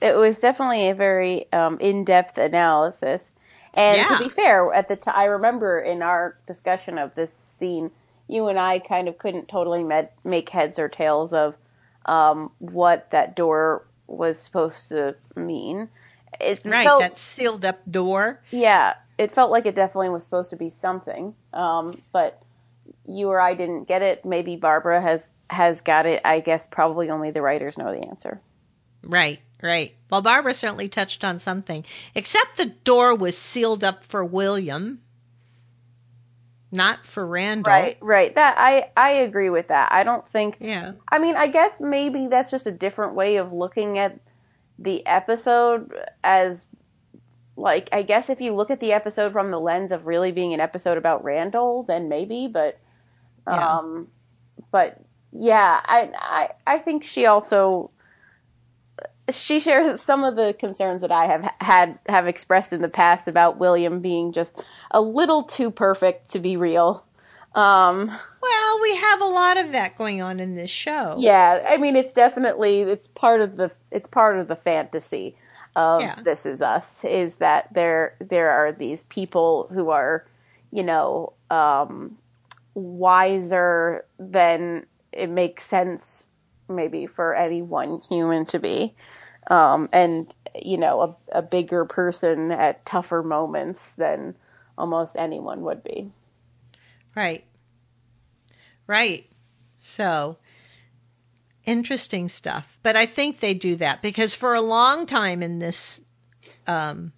[0.02, 3.30] It was definitely a very um, in-depth analysis.
[3.74, 4.06] And yeah.
[4.06, 7.90] to be fair, at the time, I remember in our discussion of this scene,
[8.28, 11.54] you and I kind of couldn't totally med- make heads or tails of
[12.06, 15.88] um, what that door was supposed to mean.
[16.40, 18.40] It right, felt, that sealed up door.
[18.50, 22.42] Yeah, it felt like it definitely was supposed to be something, um, but
[23.06, 24.24] you or I didn't get it.
[24.24, 26.20] Maybe Barbara has has got it.
[26.24, 28.40] I guess probably only the writers know the answer.
[29.02, 29.40] Right.
[29.62, 29.94] Right.
[30.10, 35.00] Well, Barbara certainly touched on something, except the door was sealed up for William,
[36.74, 37.72] not for Randall.
[37.72, 38.34] Right, right.
[38.34, 39.92] That I I agree with that.
[39.92, 40.56] I don't think.
[40.60, 40.92] Yeah.
[41.10, 44.18] I mean, I guess maybe that's just a different way of looking at
[44.78, 45.94] the episode
[46.24, 46.66] as
[47.56, 50.52] like I guess if you look at the episode from the lens of really being
[50.52, 52.78] an episode about Randall, then maybe, but
[53.46, 54.08] um
[54.58, 54.64] yeah.
[54.72, 55.00] but
[55.32, 57.92] yeah, I, I I think she also
[59.30, 63.28] she shares some of the concerns that I have had have expressed in the past
[63.28, 64.54] about William being just
[64.90, 67.04] a little too perfect to be real.
[67.54, 68.10] Um,
[68.42, 71.16] well, we have a lot of that going on in this show.
[71.18, 75.36] Yeah, I mean, it's definitely it's part of the it's part of the fantasy
[75.76, 76.20] of yeah.
[76.22, 80.26] This Is Us is that there there are these people who are,
[80.70, 82.18] you know, um,
[82.74, 86.26] wiser than it makes sense
[86.68, 88.94] maybe for any one human to be.
[89.50, 94.34] Um, and you know, a, a bigger person at tougher moments than
[94.78, 96.10] almost anyone would be.
[97.14, 97.44] Right.
[98.86, 99.28] Right.
[99.96, 100.38] So,
[101.64, 102.66] interesting stuff.
[102.82, 106.00] But I think they do that because for a long time in this
[106.66, 107.12] um,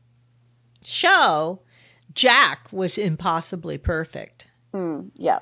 [0.83, 1.61] show,
[2.15, 4.47] Jack was impossibly perfect.
[4.73, 5.41] Mm, yeah.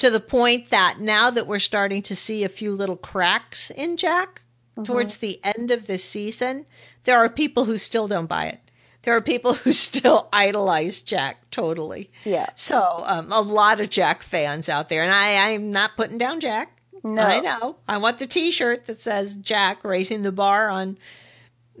[0.00, 3.96] To the point that now that we're starting to see a few little cracks in
[3.96, 4.42] Jack
[4.76, 4.84] mm-hmm.
[4.84, 6.66] towards the end of this season,
[7.04, 8.60] there are people who still don't buy it
[9.04, 12.10] there are people who still idolize Jack totally.
[12.24, 12.50] Yeah.
[12.56, 16.40] So um, a lot of Jack fans out there, and I, I'm not putting down
[16.40, 16.70] Jack.
[17.02, 17.76] No, I know.
[17.86, 20.96] I want the T-shirt that says Jack raising the bar on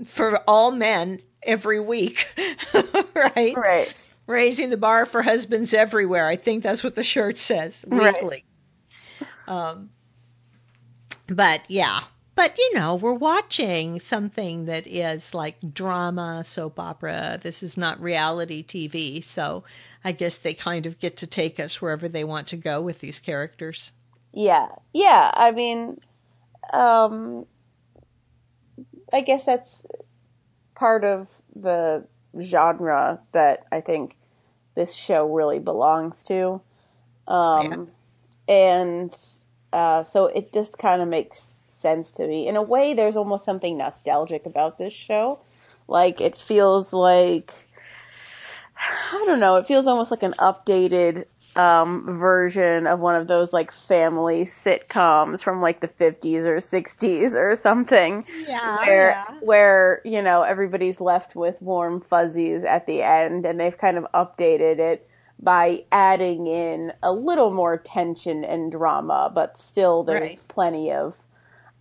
[0.06, 2.26] for all men every week,
[3.14, 3.56] right?
[3.56, 3.94] Right.
[4.26, 6.26] Raising the bar for husbands everywhere.
[6.26, 8.44] I think that's what the shirt says weekly.
[9.20, 9.24] Right.
[9.46, 9.90] Um,
[11.28, 12.04] but yeah,
[12.34, 17.38] but you know, we're watching something that is like drama, soap opera.
[17.42, 19.64] This is not reality TV, so
[20.02, 23.00] I guess they kind of get to take us wherever they want to go with
[23.00, 23.92] these characters.
[24.32, 24.68] Yeah.
[24.92, 26.00] Yeah, I mean
[26.72, 27.46] um
[29.12, 29.84] I guess that's
[30.74, 32.06] part of the
[32.40, 34.16] genre that I think
[34.74, 36.60] this show really belongs to.
[37.26, 37.90] Um
[38.48, 38.54] yeah.
[38.54, 39.18] and
[39.72, 42.48] uh so it just kind of makes sense to me.
[42.48, 45.40] In a way, there's almost something nostalgic about this show.
[45.86, 47.52] Like, it feels like,
[49.12, 51.26] I don't know, it feels almost like an updated
[51.56, 57.34] um, version of one of those like family sitcoms from like the 50s or 60s
[57.34, 58.24] or something.
[58.46, 58.78] Yeah.
[58.78, 59.38] Where, yeah.
[59.40, 64.06] where, you know, everybody's left with warm fuzzies at the end and they've kind of
[64.14, 65.08] updated it
[65.40, 70.48] by adding in a little more tension and drama, but still there's right.
[70.48, 71.18] plenty of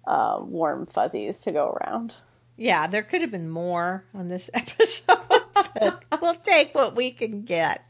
[0.06, 2.16] uh, warm fuzzies to go around.
[2.58, 5.20] Yeah, there could have been more on this episode,
[5.80, 7.84] but we'll take what we can get.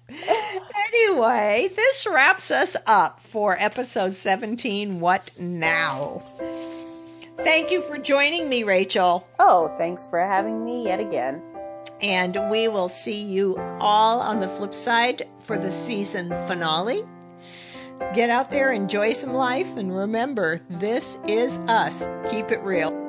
[0.87, 6.23] Anyway, this wraps us up for episode 17 What Now?
[7.37, 9.27] Thank you for joining me, Rachel.
[9.39, 11.41] Oh, thanks for having me yet again.
[12.01, 17.03] And we will see you all on the flip side for the season finale.
[18.15, 21.93] Get out there, enjoy some life, and remember this is us.
[22.29, 23.02] Keep it real.